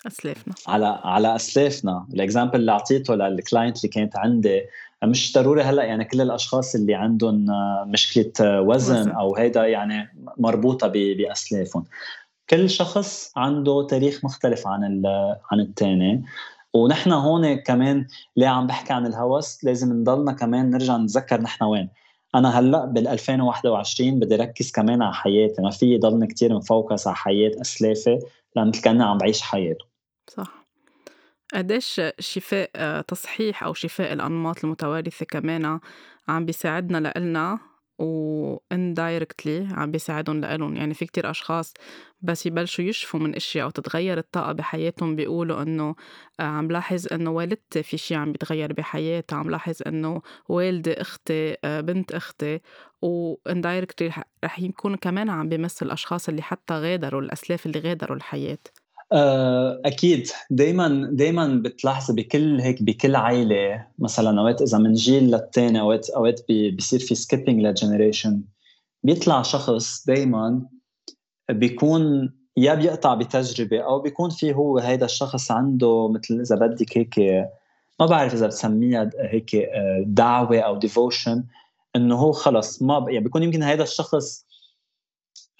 [0.07, 0.53] أسلافنا.
[0.67, 2.07] على على أسلافنا.
[2.13, 4.61] ال example اللي أعطيته لل client اللي كانت عندي
[5.03, 7.45] مش ضروري هلأ يعني كل الأشخاص اللي عندهم
[7.87, 9.11] مشكلة آه، وزن.
[9.11, 11.83] أو هيدا يعني مربوطة بأسلافهم.
[12.49, 15.03] كل شخص عنده تاريخ مختلف عن
[15.51, 16.23] عن الثاني
[16.73, 21.89] ونحن هون كمان ليه عم بحكي عن الهوس؟ لازم نضلنا كمان نرجع نتذكر نحن وين.
[22.35, 25.61] أنا هلأ بال 2021 بدي ركز كمان على حياتي.
[25.61, 28.19] ما في ضلني كثير مفوكس على حياة أسلافي
[28.55, 29.88] لأن كأني عم بعيش حياته.
[30.29, 30.65] صح.
[31.53, 35.79] قديش شفاء آه، تصحيح أو شفاء الأنماط المتوارثة كمان
[36.27, 37.59] عم بيساعدنا لإلنا
[37.99, 40.75] و indirectly عم بيساعدهم لإلهم.
[40.75, 41.73] يعني في كتير أشخاص
[42.21, 45.95] بس يبلشوا يشفوا من إشياء أو تتغير الطاقة بحياتهم بيقولوا إنه
[46.39, 49.37] آه، عم لاحظ إنه والدتي في شيء عم بيتغير بحياتها.
[49.37, 52.59] عم لاحظ إنه والدي أختي آه، بنت أختي
[53.01, 58.57] و indirectly رح يكونوا كمان عم بيمثل الأشخاص اللي حتى غادروا الأسلاف اللي غادروا الحياة.
[59.85, 60.27] أكيد.
[60.49, 66.41] دائما دائما بتلاحظي بكل هيك بكل عائله مثلا أوقات إذا من جيل للثاني أوقات أوقات
[66.49, 68.41] بيصير في skipping ل generation.
[69.03, 70.61] بيطلع شخص دائما
[71.49, 77.19] بيكون يا بيقطع بتجربة أو بيكون في هو هيدا الشخص عنده مثل إذا بدك هيك
[77.99, 81.43] ما بعرف إذا بسميها هيك آه، دعوة أو devotion
[81.95, 84.48] إنه هو خلص ما يعني بيكون يمكن هيدا الشخص آه،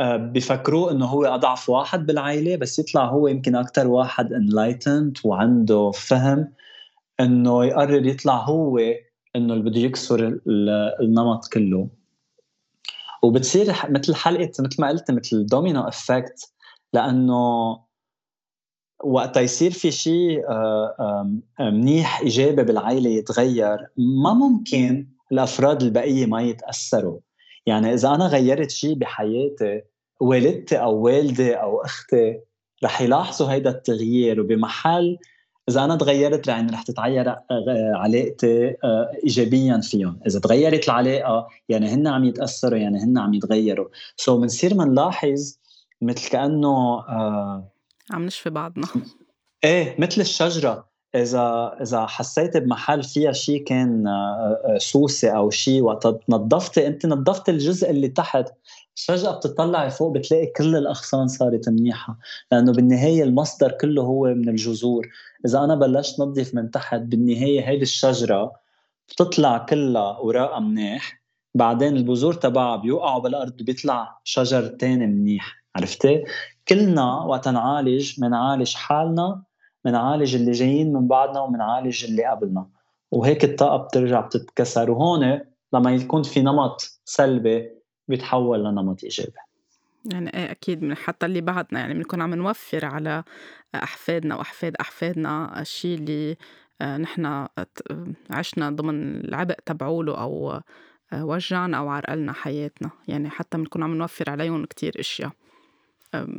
[0.01, 6.53] بفكروه إنه هو أضعف واحد بالعائلة بس يطلع هو يمكن أكثر واحد enlightened وعنده فهم
[7.19, 8.79] إنه يقرر يطلع هو
[9.35, 10.39] إنه اللي بده يكسر
[11.01, 11.89] النمط كله.
[13.23, 16.53] وبتصير مثل حلقة مثل ما قلت مثل domino effect
[16.93, 17.79] لأنه
[19.03, 27.19] وقت يصير في شيء آه، منيح ايجابي بالعائلة يتغير ما ممكن الأفراد البقية ما يتأثروا.
[27.69, 29.81] يعني إذا أنا غيرت شيء بحياتي
[30.19, 32.39] والدتي أو والدي أو أختي
[32.83, 35.17] رح يلاحظوا هيدا التغيير وبمحل
[35.69, 37.43] إذا أنا تغيرت يعني رح تتغير آه،
[37.93, 40.19] علاقتي آه، ايجابيا فيهم.
[40.27, 43.87] إذا تغيرت العلاقة يعني هن عم يتأثروا يعني هن عم يتغيروا.
[44.17, 45.57] سو so بنصير بنلاحظ
[46.01, 47.71] مثل كأنه آه
[48.11, 48.87] عم نشفي بعضنا.
[49.63, 50.88] إيه مثل الشجرة.
[51.15, 57.05] إذا إذا حسيت بمحل فيها شيء كان آه، آه، سوسه أو شيء وقت نظفتي أنت
[57.05, 58.53] نظفت الجزء اللي تحت
[59.07, 62.17] فجأة بتطلعي فوق بتلاقي كل الأغصان صارت منيحة
[62.51, 65.07] لأنه بالنهاية المصدر كله هو من الجذور.
[65.45, 68.51] إذا أنا بلشت نظف من تحت بالنهاية هيدي الشجرة
[69.09, 71.21] بتطلع كلها أوراقها منيح.
[71.55, 75.55] بعدين البذور تبعها بيوقعوا بالأرض بيطلع شجر تاني منيح.
[75.75, 76.23] عرفتي؟
[76.67, 79.43] كلنا وقت نعالج منعالج حالنا
[79.85, 82.67] منعالج اللي جايين من بعدنا ومنعالج اللي قبلنا.
[83.11, 85.39] وهيك الطاقة بترجع بتتكسر وهون
[85.73, 87.69] لما يكون في نمط سلبي
[88.07, 89.31] بيتحول لنمط إيجابي.
[90.05, 93.23] يعني إيه أكيد من حتى اللي بعدنا يعني بنكون عم نوفر على
[93.75, 96.37] أحفادنا وأحفاد أحفادنا الشيء اللي
[96.81, 97.47] آه، نحن
[98.29, 100.61] عشنا ضمن العبء تبعوله أو
[101.13, 102.89] آه، وجعنا أو عرقلنا حياتنا.
[103.07, 105.31] يعني حتى بنكون عم نوفر عليهم كتير أشياء.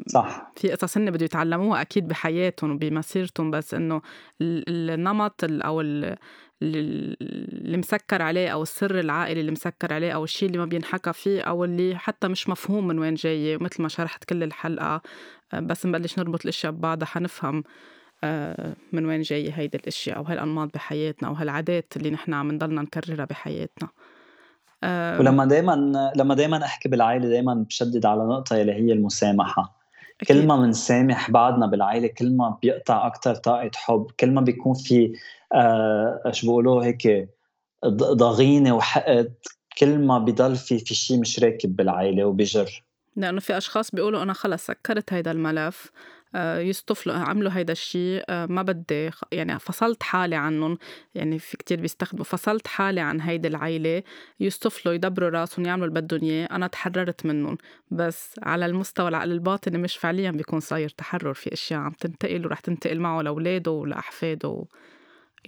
[0.07, 0.53] صح.
[0.57, 4.03] في قصص هن بده يتعلموها أكيد بحياتهم وبمسيرتهم بس إنه
[4.43, 10.65] النمط أو اللي مسكر عليه أو السر العائلي اللي مسكر عليه أو الشيء اللي ما
[10.65, 15.03] بينحكى فيه أو اللي حتى مش مفهوم من وين جاي مثل ما شرحت كل الحلقة.
[15.55, 17.65] بس نبلش نربط الأشياء ببعضها حنفهم
[18.93, 23.25] من وين جاي هيدي الأشياء أو هالأنماط بحياتنا أو هالعادات اللي نحن عم نضلنا نكررها
[23.25, 23.89] بحياتنا.
[24.85, 29.81] ولما دائما لما دائما أحكي بالعائلة دائما بشدد على نقطة اللي هي المسامحة.
[30.21, 30.37] أكيد.
[30.37, 35.13] كل ما بنسامح بعضنا بالعائلة كل ما بيقطع أكثر طاقة حب كل ما بيكون في
[35.55, 37.29] آه شو بيقولوا هيك
[37.87, 39.35] ضغينة وحقد
[39.79, 42.85] كل ما بضل في في شيء مش راكب بالعائلة وبجر
[43.17, 45.91] لأنه في أشخاص بيقولوا أنا خلص سكرت هيدا الملف.
[46.35, 50.79] يصطفلوا عملوا هيدا الشيء آه، ما بدي يعني فصلت حالي عنهم
[51.15, 54.03] يعني في كتير بيستخدموا فصلت حالي عن هيدي العيلة.
[54.41, 57.59] يصطفلوا يدبروا راسهم يعملوا اللي بدهم إياه أنا تحررت منهم.
[57.91, 62.61] بس على المستوى العقل الباطني مش فعليا بيكون صاير تحرر في أشياء عم تنتقل ورح
[62.61, 64.65] تنتقل معه لأولاده ولأحفاده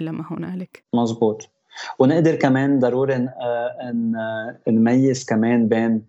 [0.01, 0.85] إلى ما هنالك.
[0.95, 1.51] مزبوط.
[1.99, 6.07] ونقدر كمان ضروري آه، نميز كمان بين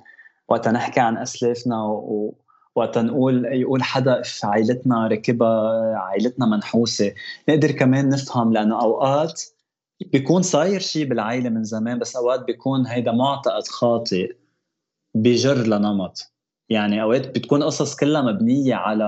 [0.48, 2.34] وقت نحكي عن أسلافنا و
[2.76, 7.14] وقت نقول يقول حدا عائلتنا ركبها عائلتنا منحوسة.
[7.50, 9.42] نقدر كمان نفهم لأنه أوقات
[10.12, 14.36] بيكون صاير شيء بالعائلة من زمان بس أوقات بيكون هيدا معتقد خاطئ
[15.16, 16.34] بجر لنمط.
[16.70, 19.06] يعني أوقات بتكون قصص كلها مبنية على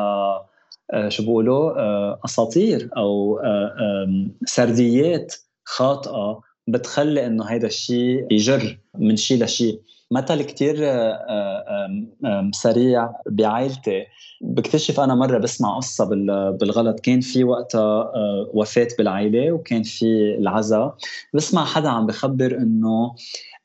[0.93, 9.15] آه، شو بيقولوا آه، أساطير أو آه، سرديات خاطئة بتخلي إنه هيدا الشيء يجر من
[9.15, 9.81] شيء لشيء
[10.11, 14.05] مثل كتير آه، سريع بعائلتي.
[14.41, 16.05] بكتشف أنا مرة بسمع قصة
[16.51, 16.99] بالغلط.
[16.99, 20.95] كان في وقتها آه، وفاة بالعائله وكان في العزاء
[21.33, 23.15] بسمع حدا عم بخبر إنه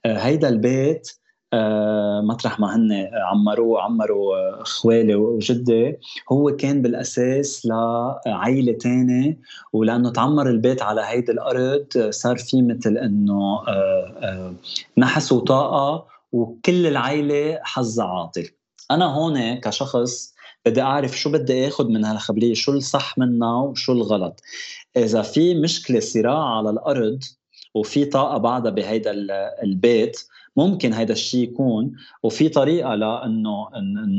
[0.05, 1.09] آه، هيدا البيت
[1.53, 5.97] آه، مطرح ما هن عمروه عمروا خوالي وجدي
[6.33, 9.39] هو كان بالأساس لعائله تانية.
[9.73, 13.61] ولأنه تعمر البيت على هيدي الأرض صار في مثل إنه
[14.99, 18.49] نحس وطاقة وكل العائله حظها عاطل.
[18.91, 20.35] أنا هون كشخص
[20.67, 24.41] بدي أعرف شو بدي اخذ من هالخبرية شو الصح منها وشو الغلط.
[24.97, 27.19] إذا في مشكلة صراع على الأرض
[27.75, 29.11] وفي طاقة بعدها بهيدا
[29.63, 30.17] البيت
[30.57, 33.69] ممكن هيدا الشيء يكون وفي طريقة لأنه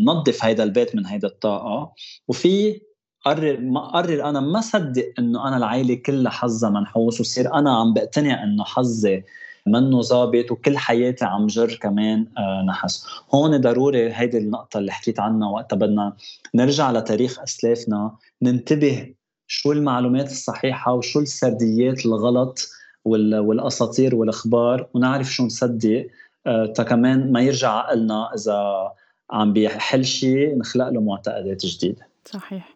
[0.03, 1.93] ننظف هيدا البيت من هيدا الطاقة.
[2.27, 2.81] وفي
[3.25, 7.93] قرر ما قرر أنا ما صدق إنه أنا العائله كلها حظها منحوس وصير أنا عم
[7.93, 9.23] بقتنع إنه حظي
[9.67, 13.05] منه ظابط وكل حياتي عم جر كمان آه، نحس.
[13.33, 16.13] هون ضروري هيدي النقطة اللي حكيت عنها وقتها بدنا
[16.55, 19.13] نرجع لتاريخ أسلافنا ننتبه
[19.47, 22.69] شو المعلومات الصحيحة وشو السرديات الغلط
[23.05, 26.07] والأساطير والأخبار ونعرف شو نصدق
[26.47, 28.91] آه، تا كمان ما يرجع عقلنا إذا
[29.31, 32.07] عم بيحل شيء نخلق له معتقدات جديدة.
[32.25, 32.75] صحيح.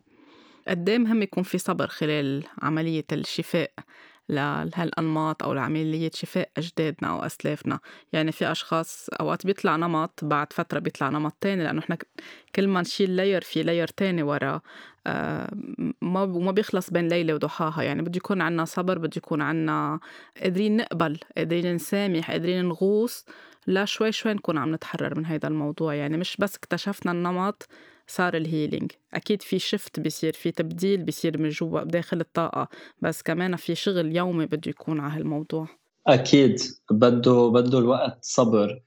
[0.68, 3.72] قد مهم يكون في صبر خلال عملية الشفاء.
[4.30, 7.80] لهالأنماط أو لعملية شفاء أجدادنا أو أسلافنا.
[8.13, 11.97] يعني في أشخاص أوقات بيطلع نمط بعد فترة بيطلع نمط تاني لأنه إحنا
[12.55, 14.61] كل ما نشيل لاير في لاير تاني ورا
[15.07, 15.49] آه،
[16.01, 17.84] ما ما بيخلص بين ليلة وضحاها.
[17.84, 19.99] يعني بده يكون عنا صبر بده يكون عنا
[20.41, 23.26] قادرين نقبل قادرين نسامح قادرين نغوص
[23.67, 25.93] لا شوي شوي نكون عم نتحرر من هذا الموضوع.
[25.93, 27.67] يعني مش بس اكتشفنا النمط
[28.08, 32.68] صار الهيلينج أكيد في شفت بيصير في تبديل بيصير من جوا داخل الطاقة.
[33.01, 35.68] بس كمان في شغل يومي بده يكون على هالموضوع.
[36.08, 36.60] أكيد.
[36.91, 38.82] بده بده الوقت صبر.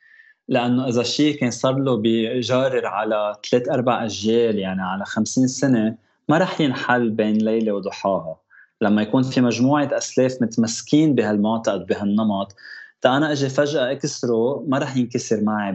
[0.49, 5.97] لأنه إذا شيء كان صار له بجارر على ثلاث أربع أجيال يعني على خمسين سنة
[6.29, 8.41] ما رح ينحل بين ليلة وضحاها.
[8.81, 12.55] لما يكون في مجموعة أسلاف متمسكين بهالمعتقد بهالنمط
[13.01, 15.73] تا أنا أجي فجأة اكسره ما رح ينكسر معي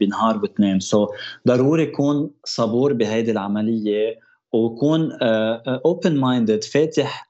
[0.00, 0.80] بنهار واثنين.
[0.80, 1.10] so,
[1.48, 4.20] ضروري يكون صبور بهيدي العملية
[4.52, 5.18] وكون
[5.66, 7.28] open minded فاتح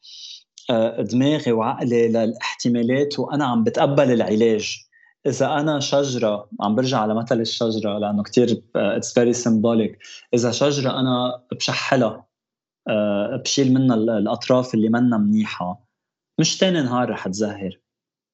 [0.71, 4.77] آه، دماغي وعقلي للاحتمالات وأنا عم بتقبل العلاج.
[5.27, 9.99] إذا أنا شجرة عم برجع على مثل الشجرة لأنه كثير it's very symbolic
[10.35, 12.27] إذا شجرة أنا بشحلها
[12.89, 15.87] آه، بشيل منها الأطراف اللي منا منيحة
[16.39, 17.79] مش تاني نهار رح تزهر.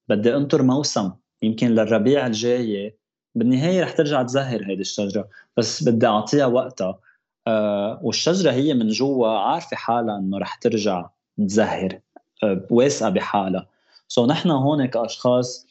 [0.09, 2.99] بدي انطر موسم يمكن للربيع الجاي.
[3.35, 6.99] بالنهاية رح ترجع تزهر هيدي الشجرة بس بدي أعطيها وقتها.
[7.47, 12.01] آه والشجرة هي من جوا عارفة حالها إنه رح ترجع تزهر
[12.43, 13.67] آه واثقة بحالها.
[14.09, 15.67] سو so نحن هون كأشخاص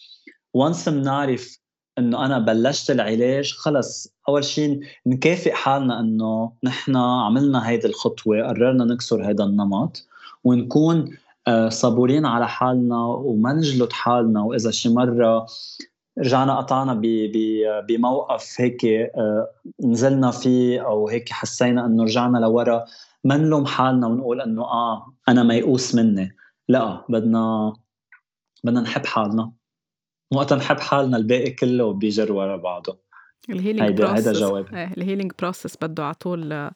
[0.54, 1.62] وانس بنعرف
[1.98, 4.14] إنه أنا بلشت العلاج خلص.
[4.30, 10.08] أول شيء نكافئ حالنا إنه نحن عملنا هيدي الخطوة قررنا نكسر هذا النمط
[10.44, 11.18] ونكون
[11.70, 14.42] صبورين على حالنا وما نجلد حالنا.
[14.44, 15.46] وإذا شي مرة
[16.20, 17.02] رجعنا قطعنا
[17.88, 19.48] بموقف هيك آه،
[19.84, 22.86] نزلنا فيه أو هيك حسينا إنه رجعنا لورا
[23.24, 26.36] ما نلوم حالنا ونقول إنه آه أنا ميؤوس مني.
[26.70, 27.74] لا بدنا
[28.64, 29.52] بدنا نحب حالنا.
[30.34, 33.12] وقت نحب حالنا الباقي كله بيجر ورا بعضه.
[33.50, 36.72] ال healing هيدا هيدا جواب ال healing process بده على طول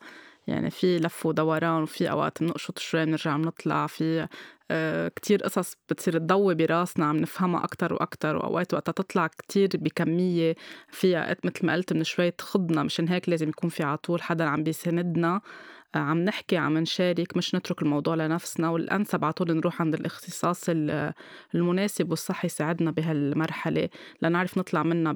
[0.48, 4.28] يعني في لف ودوران وفي أوقات بنقشط شوي بنرجع بنطلع في
[4.72, 10.56] آه، كتير قصص بتصير تضوي براسنا عم نفهمها أكتر وأكتر وأوقات وقتها تطلع كتير بكمية
[10.90, 14.64] فيها مثل ما قلت من شوي تخضنا مشان هيك لازم يكون في عطول حدا عم
[14.64, 15.42] بيساندنا
[16.00, 20.66] عم نحكي عم نشارك مش نترك الموضوع لنفسنا والأنسب على طول نروح عند الاختصاص
[21.56, 23.90] المناسب والصح يساعدنا بهالمرحلة
[24.22, 25.16] لنعرف نطلع منها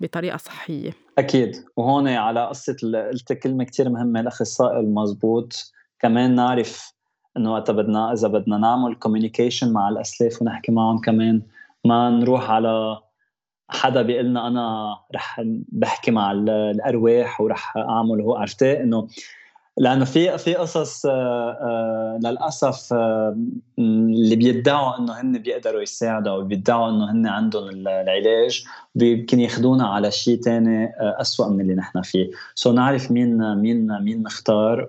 [0.00, 0.90] بطريقة صحية.
[1.18, 1.56] أكيد.
[1.76, 2.76] وهون على قصة
[3.12, 6.92] قلت كلمة كتير مهمة الأخصائي المزبوط كمان نعرف
[7.36, 11.42] إنه وقتها بدنا إذا بدنا نعمل كوميونيكيشن مع الأسلاف ونحكي معهم كمان
[11.84, 12.98] ما نروح على
[13.70, 19.08] حدا بيقول لنا أنا رح بحكي مع الأرواح ورح أعمل هو عرفتي؟ إنه
[19.78, 23.36] لأنه في في قصص آه، آه، للأسف آه،
[23.78, 28.64] اللي بيدعوا إنه هن بيقدروا يساعدوا أو بيدعوا إنه هن عندهم العلاج
[28.96, 32.30] يمكن ياخذونا على شيء ثاني أسوأ من اللي نحن فيه.
[32.54, 34.88] سو نعرف مين مين مين نختار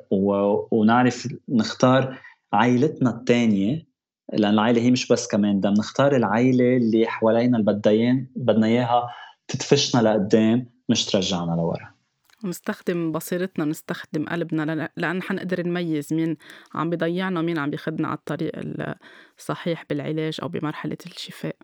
[0.71, 2.17] ونعرف نختار
[2.53, 3.89] عائلتنا الثانية
[4.33, 9.09] لأن العائلة هي مش بس كمان بدنا نختار العائلة اللي حوالينا اللي بدنا إياها
[9.47, 11.98] تدفشنا لقدام مش ترجعنا لورا.
[12.43, 16.37] نستخدم بصيرتنا نستخدم قلبنا لأن حنقدر نميز مين
[16.73, 18.51] عم بيضيعنا ومين عم بيخدنا على الطريق
[19.37, 21.55] الصحيح بالعلاج أو بمرحلة الشفاء.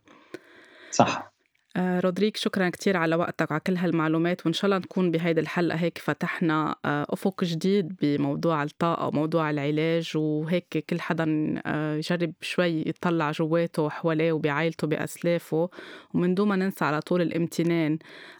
[0.92, 1.35] صح.
[1.78, 5.98] رودريك شكرا كتير على وقتك وعلى كل هالمعلومات وإن شاء الله نكون بهيدي الحلقة هيك
[5.98, 13.32] فتحنا آه، أفق جديد بموضوع الطاقة وموضوع العلاج وهيك كل حدا آه، يجرب شوي يطلع
[13.32, 15.70] جواته وحواليه وبعائلته بأسلافه.
[16.14, 17.98] ومن دون ما ننسى على طول الامتنان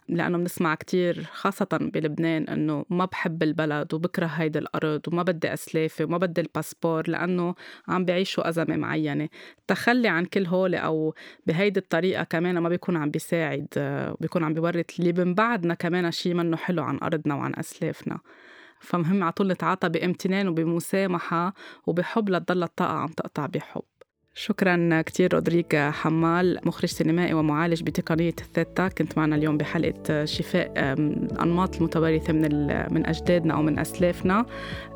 [0.08, 6.04] لأنه بنسمع كتير خاصة بلبنان إنه ما بحب البلد وبكره هيدي الأرض وما بدي أسلافي
[6.04, 7.54] وما بدي الباسبور لأنه
[7.88, 9.28] عم بعيشوا أزمة معينة.
[9.58, 11.14] التخلي عن كل هول أو
[11.46, 13.66] بهيدي الطريقة كمان ما بيكون عم بيساعد
[14.20, 18.18] بيكون عم بيورط اللي من بعدنا كمان شيء منه حلو عن أرضنا وعن أسلافنا.
[18.80, 21.54] فمهم على طول نتعاطى بامتنان وبمسامحة
[21.86, 23.82] وبحب لتضل الطاقة عم تقطع بحب.
[24.38, 31.76] شكرا كثير رودريك حمال مخرج سينمائي ومعالج بتقنية الثيتا كنت معنا اليوم بحلقة شفاء الأنماط
[31.76, 34.46] المتوارثة من من أجدادنا أو من أسلافنا.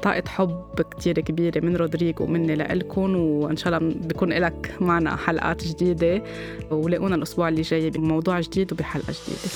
[0.03, 5.67] طاقة حب كثير كبيرة من رودريك ومني لإلكم وإن شاء الله بكون لك معنا حلقات
[5.67, 6.23] جديدة.
[6.71, 9.51] ولاقونا الأسبوع اللي جاي بموضوع جديد وبحلقة جديدة.